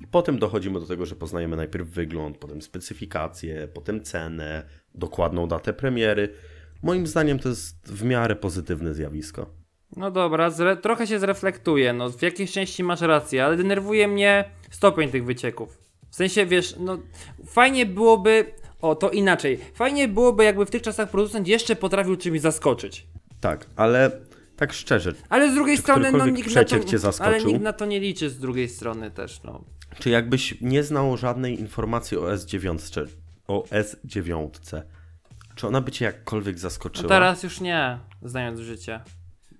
[0.00, 4.62] i potem dochodzimy do tego, że poznajemy najpierw wygląd, potem specyfikację, potem cenę,
[4.94, 6.34] dokładną datę premiery.
[6.82, 9.63] Moim zdaniem to jest w miarę pozytywne zjawisko.
[9.96, 14.44] No dobra, zre- trochę się zreflektuję, no w jakiejś części masz rację, ale denerwuje mnie
[14.70, 15.78] stopień tych wycieków.
[16.10, 16.98] W sensie, wiesz, no
[17.46, 18.44] fajnie byłoby,
[18.80, 23.06] o to inaczej, fajnie byłoby jakby w tych czasach producent jeszcze potrafił czymś zaskoczyć.
[23.40, 24.10] Tak, ale
[24.56, 27.34] tak szczerze, Ale z drugiej strony, no nikt na, przeciek cię to, zaskoczył?
[27.34, 29.64] ale nikt na to nie liczy z drugiej strony też, no.
[29.98, 33.06] czy jakbyś nie znał żadnej informacji o S9,
[33.48, 34.48] o S9,
[35.54, 37.08] czy ona by cię jakkolwiek no zaskoczyła?
[37.08, 39.00] teraz już nie, znając życie.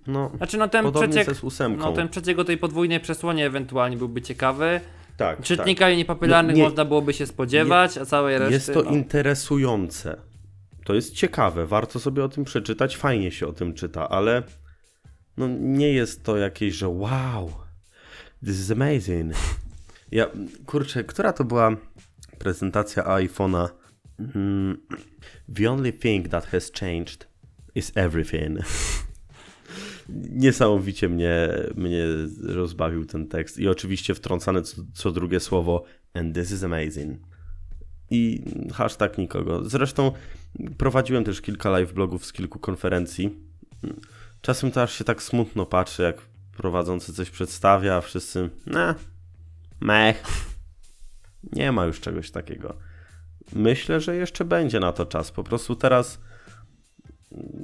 [0.07, 1.27] No, Znaczy, no ten przeciek,
[1.77, 4.81] no ten przeciek o tej podwójnej przesłonie ewentualnie byłby ciekawy.
[5.17, 8.39] tak, Czytnika niepapularnych No, nie- można byłoby się spodziewać, a całej tak.
[8.41, 8.91] reszty, Jest to no.
[8.97, 10.17] interesujące.
[10.85, 14.43] To jest ciekawe, warto sobie o tym przeczytać, fajnie się o tym czyta, ale
[15.37, 17.51] no nie jest to jakieś, że wow,
[18.45, 19.33] this is amazing.
[20.11, 20.25] Ja,
[20.65, 21.75] kurczę, która to była
[22.39, 23.67] prezentacja iPhone'a?
[24.35, 24.77] Mm,
[25.55, 27.27] the only thing that has changed
[27.75, 28.59] is everything.
[30.29, 32.03] Niesamowicie mnie, mnie
[32.43, 35.83] rozbawił ten tekst i oczywiście wtrącane co, co drugie słowo
[36.13, 37.19] and this is amazing.
[38.09, 38.43] i
[38.73, 39.69] hashtag nikogo.
[39.69, 40.11] Zresztą
[40.77, 43.39] prowadziłem też kilka live blogów z kilku konferencji.
[44.41, 46.21] Czasem to aż się tak smutno patrzy, jak
[46.57, 48.95] prowadzący coś przedstawia, a wszyscy ne,
[49.79, 50.23] mech.
[51.53, 52.77] Nie ma już czegoś takiego.
[53.53, 55.31] Myślę, że jeszcze będzie na to czas.
[55.31, 56.19] Po prostu teraz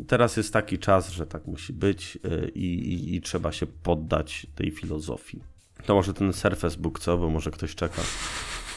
[0.07, 4.47] teraz jest taki czas, że tak musi być y, i, i, i trzeba się poddać
[4.55, 5.43] tej filozofii.
[5.85, 7.17] To może ten Surface Book, co?
[7.17, 8.01] Bo może ktoś czeka.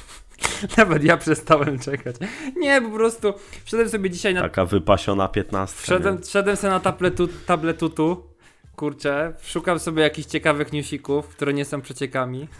[0.76, 2.16] Nawet ja przestałem czekać.
[2.57, 3.34] Nie, po prostu
[3.64, 4.40] wszedłem sobie dzisiaj na...
[4.40, 5.82] Taka wypasiona piętnastka.
[5.82, 6.22] Wszedłem, nie?
[6.22, 8.34] wszedłem sobie na tabletu, tabletutu.
[8.76, 12.48] Kurczę, szukam sobie jakichś ciekawych newsików, które nie są przeciekami.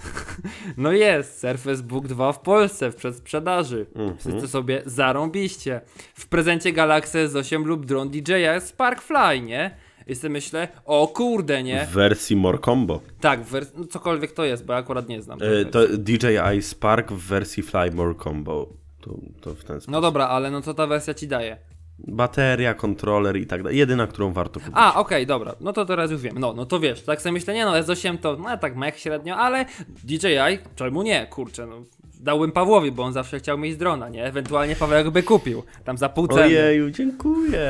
[0.77, 3.87] No jest, Surface Book 2 w Polsce w przedsprzedaży.
[3.95, 4.19] Mhm.
[4.19, 5.81] Wszyscy sobie zarąbiście.
[6.15, 9.77] W prezencie Galaxy S8 lub dron DJI Sparkfly, nie?
[10.07, 11.87] I sobie myślę, o kurde, nie?
[11.87, 13.01] W wersji More Combo.
[13.21, 15.39] Tak, w wers- no, cokolwiek to jest, bo ja akurat nie znam.
[15.39, 15.71] wersji.
[15.71, 18.67] To DJI Spark w wersji Fly More Combo.
[19.01, 19.91] To, to w ten sposób.
[19.93, 21.57] No dobra, ale no co ta wersja ci daje?
[21.99, 23.79] Bateria, kontroler i tak dalej.
[23.79, 24.75] Jedyna, którą warto kupić.
[24.77, 26.39] A, okej, dobra, no to teraz już wiem.
[26.39, 29.37] No, no to wiesz, tak sobie myślę, nie no, S8 to, no tak mech średnio,
[29.37, 29.65] ale
[30.05, 31.83] DJI, czemu nie, kurczę, no.
[32.21, 34.25] Dałbym Pawłowi, bo on zawsze chciał mieć drona, nie?
[34.25, 36.43] Ewentualnie Paweł by kupił, tam za pół ceny.
[36.43, 37.61] Ojeju, dziękuję.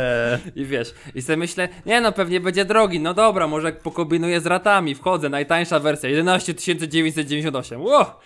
[0.57, 4.47] I wiesz, i sobie myślę, nie no, pewnie będzie drogi, no dobra, może pokombinuję z
[4.47, 8.20] ratami, wchodzę, najtańsza wersja, 11 998, ło!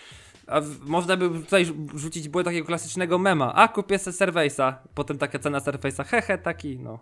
[0.49, 5.38] A można by tutaj rzucić było takiego klasycznego mema, a kupię sobie Surface'a, potem taka
[5.38, 6.99] cena Surface'a, hehe, taki, no,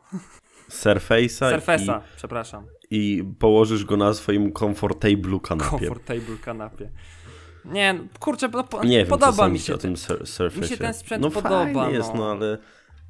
[0.71, 2.65] Surface'a Surface'a, przepraszam.
[2.91, 5.71] i, i położysz go na swoim comfortable kanapie.
[5.71, 6.91] Comfortable kanapie.
[7.65, 9.75] Nie, no, kurczę, no, po, Nie wiem, podoba co mi się.
[9.75, 9.95] o tym
[10.61, 12.19] mi się ten sprzęt no podoba, Fajny jest, no.
[12.21, 12.59] no ale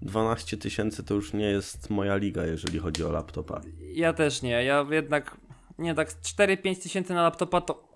[0.03, 3.61] 12 tysięcy to już nie jest moja liga, jeżeli chodzi o laptopa.
[3.95, 5.37] Ja też nie, ja jednak,
[5.79, 7.89] nie tak, 4-5 tysięcy na laptopa to,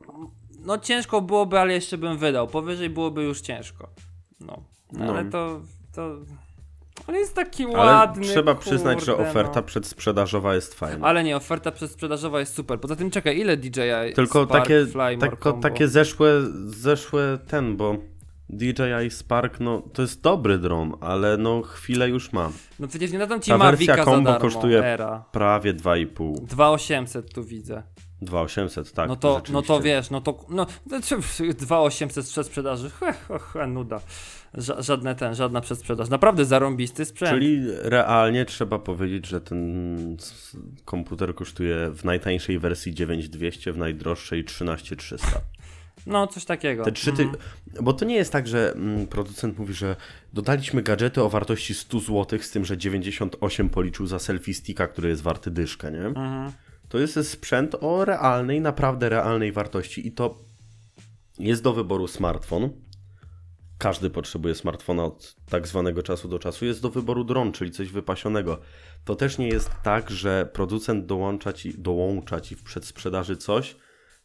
[0.64, 3.88] no ciężko byłoby, ale jeszcze bym wydał, powyżej byłoby już ciężko.
[4.40, 5.04] No, No.
[5.12, 5.60] ale to,
[5.94, 6.16] to,
[7.06, 9.62] on jest taki Ale ładny, trzeba przyznać, że kurde, oferta no.
[9.62, 11.06] przedsprzedażowa jest fajna.
[11.06, 12.80] Ale nie, oferta przedsprzedażowa jest super.
[12.80, 15.60] Poza tym czekaj, ile DJI Tylko Spark takie, Fly Combo?
[15.62, 16.32] takie zeszłe,
[16.66, 17.96] zeszłe ten, bo
[18.48, 22.52] DJI Spark, no to jest dobry dron, ale no chwilę już mam.
[22.78, 25.24] No przecież nie dadzą ci Ta Mavica wersja combo kosztuje Era.
[25.32, 26.34] prawie 2,5.
[26.44, 27.82] 2800 tu widzę.
[28.22, 29.08] 2800, tak.
[29.08, 33.38] no to, no to wiesz, no to, no, to czy- 2800 z przedsprzedaży, he, he,
[33.38, 34.00] he, nuda.
[34.54, 36.08] Ża żadne ten, żadna przedsprzedaż.
[36.08, 37.32] Naprawdę zarąbisty sprzęt.
[37.32, 40.16] Czyli realnie trzeba powiedzieć, że ten
[40.84, 45.40] komputer kosztuje w najtańszej wersji 9200, w najdroższej 13300.
[46.06, 46.84] No, coś takiego.
[46.84, 47.22] Te trzy ty...
[47.22, 47.42] Mhm.
[47.82, 49.96] Bo to nie jest tak, że mm, producent mówi, że
[50.32, 55.08] dodaliśmy gadżety o wartości 100 zł, z tym, że 98 policzył za selfie sticka, który
[55.08, 56.06] jest warty dyszkę, nie?
[56.06, 56.52] Mhm.
[56.90, 60.38] To jest sprzęt o realnej, naprawdę realnej wartości i to
[61.38, 62.70] jest do wyboru smartfon.
[63.78, 66.64] Każdy potrzebuje smartfona od tak zwanego czasu do czasu.
[66.64, 68.60] Jest do wyboru dron, czyli coś wypasionego.
[69.04, 73.76] To też nie jest tak, że producent dołącza ci, dołącza ci w przedsprzedaży coś,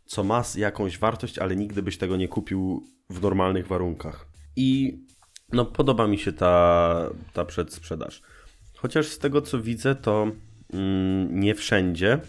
[0.06, 4.28] co ma jakąś wartość, ale nigdy byś tego nie kupił w normalnych warunkach.
[4.56, 5.00] I
[5.54, 8.22] no, podoba mi się ta, ta przedsprzedaż.
[8.78, 10.32] Chociaż z tego co widzę, to
[10.74, 12.20] mm, nie wszędzie,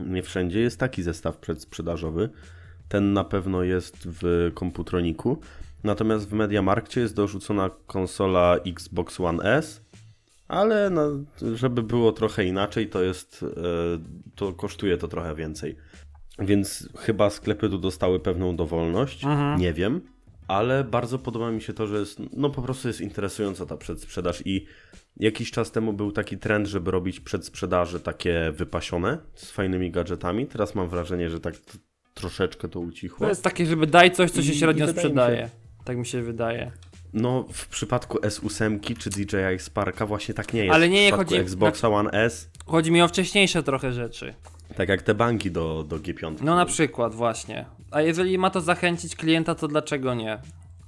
[0.00, 2.28] nie wszędzie jest taki zestaw przedsprzedażowy.
[2.88, 5.40] Ten na pewno jest w komputroniku.
[5.84, 9.84] Natomiast w Mediamarkcie jest dorzucona konsola Xbox One S,
[10.48, 11.08] ale no,
[11.54, 13.46] żeby było trochę inaczej, to jest e,
[14.34, 15.76] to kosztuje to trochę więcej.
[16.38, 19.22] Więc chyba sklepy tu dostały pewną dowolność,
[19.58, 20.00] nie wiem,
[20.48, 24.42] ale bardzo podoba mi się to, że jest, no po prostu jest interesująca ta przedsprzedaż
[24.46, 24.66] i
[25.16, 30.46] jakiś czas temu był taki trend, żeby robić przedsprzedaże takie wypasione z fajnymi gadżetami.
[30.46, 31.54] Teraz mam wrażenie, że tak
[32.14, 33.18] troszeczkę to ucichło.
[33.18, 35.50] To jest takie, żeby daj coś, co się I- średnio i mi się- sprzedaje.
[35.84, 36.72] Tak mi się wydaje.
[37.12, 40.74] No, w przypadku S8 czy DJI Sparka właśnie tak nie jest.
[40.74, 44.34] Ale nie, w przypadku chodzi- Xboxa One S, Chodzi mi o wcześniejsze trochę rzeczy.
[44.76, 46.34] Tak jak te banki do, do G5.
[46.42, 47.64] No na przykład, właśnie.
[47.90, 50.38] A jeżeli ma to zachęcić klienta, to dlaczego nie?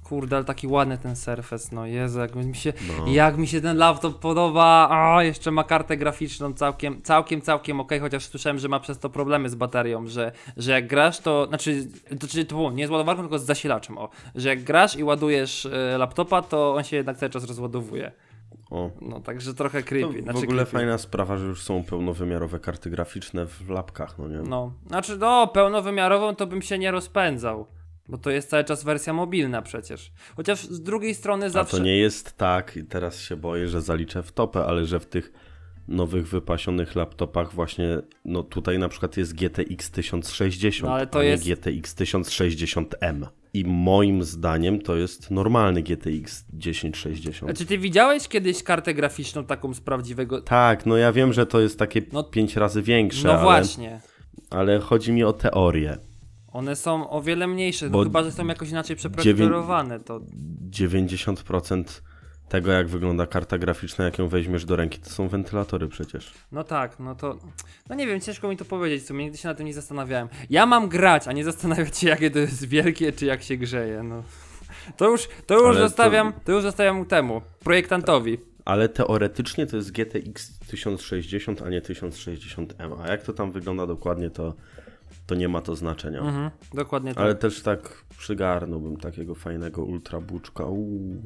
[0.03, 3.11] Kurde, ale taki ładny ten Surface, no Jezu, jak mi się, No.
[3.11, 7.99] jak mi się ten laptop podoba, a jeszcze ma kartę graficzną całkiem, całkiem, całkiem okej,
[7.99, 11.87] chociaż słyszałem, że ma przez to problemy z baterią, że, że jak grasz to, znaczy,
[12.19, 15.03] to, czyli to było nie z ładowarką, tylko z zasilaczem, o, że jak grasz i
[15.03, 18.11] ładujesz e, laptopa, to on się jednak cały czas rozładowuje.
[18.69, 18.91] O.
[19.01, 20.19] No, także trochę To creepy.
[20.21, 20.71] w znaczy ogóle creepy.
[20.71, 24.37] fajna sprawa, że już są pełnowymiarowe karty graficzne w lapkach, no nie?
[24.37, 27.67] No, znaczy, no, pełnowymiarową to bym się nie rozpędzał.
[28.07, 30.11] Bo to jest cały czas wersja mobilna przecież.
[30.35, 31.77] Chociaż z drugiej strony A zawsze.
[31.77, 35.05] to nie jest tak, i teraz się boję, że zaliczę w topę, ale że w
[35.05, 35.31] tych
[35.89, 41.23] nowych wypasionych laptopach właśnie, no tutaj na przykład jest GTX 1060, No, ale to a
[41.23, 43.25] nie jest- GTX 1060M.
[43.53, 47.51] I moim zdaniem to jest normalny GTX 1060.
[47.51, 50.41] A czy ty widziałeś kiedyś kartę graficzną taką z prawdziwego...
[50.41, 54.01] Tak, no ja wiem, że to jest takie No- pięć razy większe, No ale, właśnie.
[54.49, 55.97] ale chodzi mi o teorię.
[56.51, 60.21] One są o wiele mniejsze, no chyba, że są jakoś inaczej przeprojektowane, to...
[60.69, 62.01] 90%
[62.49, 66.33] tego, jak wygląda karta graficzna, jak ją weźmiesz do ręki, to są wentylatory przecież.
[66.51, 67.37] No tak, no to...
[67.89, 70.27] No nie wiem, ciężko mi to powiedzieć, w sumie nigdy się na tym nie zastanawiałem.
[70.49, 74.03] Ja mam grać, a nie zastanawiać się, jakie to jest wielkie, czy jak się grzeje,
[74.03, 74.23] no.
[74.97, 76.51] To już, to już Ale to- zostawiam, to...
[76.51, 78.37] już zostawiam temu, projektantowi.
[78.65, 83.01] Ale teoretycznie to jest GTX 1060, a nie 1060M.
[83.03, 84.53] A jak to tam wygląda dokładnie, to,
[85.29, 86.19] to nie ma to znaczenia.
[86.19, 87.23] Mhm, dokładnie tak.
[87.23, 90.65] Ale też tak przygarnąłbym takiego fajnego ultrabuczka.
[90.65, 91.21] Uuu.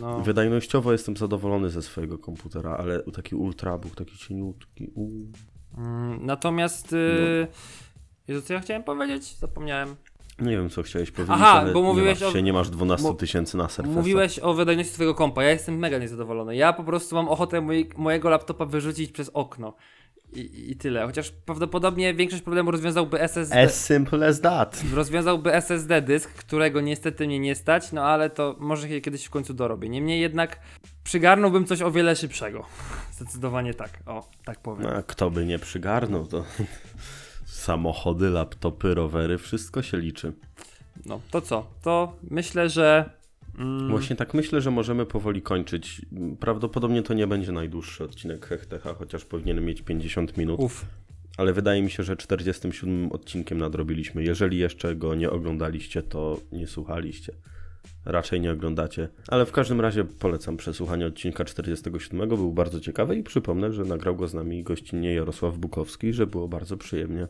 [0.00, 0.20] No.
[0.20, 4.90] Wydajnościowo jestem zadowolony ze swojego komputera, ale taki ultrabook, taki cieniutki.
[4.94, 5.26] Uuu.
[5.78, 6.92] Mm, Natomiast...
[6.92, 7.46] Yy...
[7.50, 7.56] No.
[8.28, 9.36] Jezu, co ja chciałem powiedzieć?
[9.36, 9.96] Zapomniałem.
[10.38, 13.08] Nie wiem, co chciałeś powiedzieć, Aha, bo mówiłeś nie, masz o- się, nie masz 12
[13.08, 13.96] mu- tysięcy na Surface.
[13.96, 15.42] Mówiłeś o wydajności swojego kompa.
[15.42, 16.56] Ja jestem mega niezadowolony.
[16.56, 19.74] Ja po prostu mam ochotę mojego laptopa wyrzucić przez okno.
[20.32, 21.06] I, I tyle.
[21.06, 23.62] Chociaż prawdopodobnie większość problemu rozwiązałby SSD.
[23.62, 24.82] As simple as that.
[24.94, 29.30] Rozwiązałby SSD dysk, którego niestety mnie nie stać, no ale to może się kiedyś w
[29.30, 29.88] końcu dorobię.
[29.88, 30.60] Niemniej jednak
[31.04, 32.66] przygarnąłbym coś o wiele szybszego.
[33.16, 33.90] Zdecydowanie tak.
[34.06, 34.86] O, tak powiem.
[34.86, 36.44] A kto by nie przygarnął, to
[37.46, 40.32] samochody, laptopy, rowery, wszystko się liczy.
[41.06, 41.66] No, to co?
[41.82, 43.21] To myślę, że.
[43.58, 46.02] Mm, Właśnie tak myślę, że możemy powoli kończyć.
[46.40, 50.60] Prawdopodobnie to nie będzie najdłuższy odcinek Hechtecha, chociaż powinien mieć 50 minut.
[50.60, 50.86] Uf.
[51.36, 54.24] Ale wydaje mi się, że 47 odcinkiem nadrobiliśmy.
[54.24, 57.32] Jeżeli jeszcze go nie oglądaliście, to nie słuchaliście.
[58.04, 59.08] Raczej nie oglądacie.
[59.28, 62.28] Ale w każdym razie polecam przesłuchanie odcinka 47.
[62.28, 66.48] Był bardzo ciekawy i przypomnę, że nagrał go z nami gościnnie Jarosław Bukowski, że było
[66.48, 67.28] bardzo przyjemnie.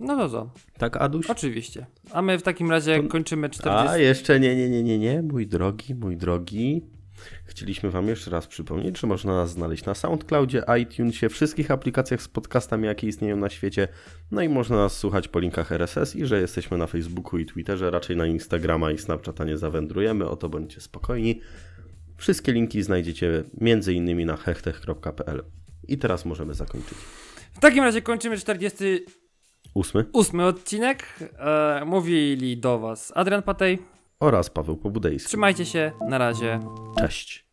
[0.00, 0.50] No to co?
[0.78, 1.26] Tak, Aduś?
[1.26, 1.86] Oczywiście.
[2.12, 3.88] A my w takim razie To- kończymy 40.
[3.88, 6.82] A, jeszcze nie, nie, nie, nie, nie, mój drogi, mój drogi.
[7.44, 12.28] Chcieliśmy Wam jeszcze raz przypomnieć, że można nas znaleźć na SoundCloudzie, iTunesie, wszystkich aplikacjach z
[12.28, 13.88] podcastami, jakie istnieją na świecie.
[14.30, 17.90] No i można nas słuchać po linkach RSS i że jesteśmy na Facebooku i Twitterze,
[17.90, 21.40] raczej na Instagrama i Snapchata nie zawędrujemy, o to bądźcie spokojni.
[22.16, 24.26] Wszystkie linki znajdziecie m.in.
[24.26, 25.44] na hechtech.pl.
[25.88, 26.98] I teraz możemy zakończyć.
[27.54, 28.36] W takim razie kończymy
[29.74, 30.04] Ósmy.
[30.12, 31.18] Ósmy odcinek.
[31.38, 33.78] E, mówili do Was Adrian Patej
[34.20, 35.28] oraz Paweł Pobudejski.
[35.28, 36.60] Trzymajcie się, na razie.
[36.98, 37.44] Cześć.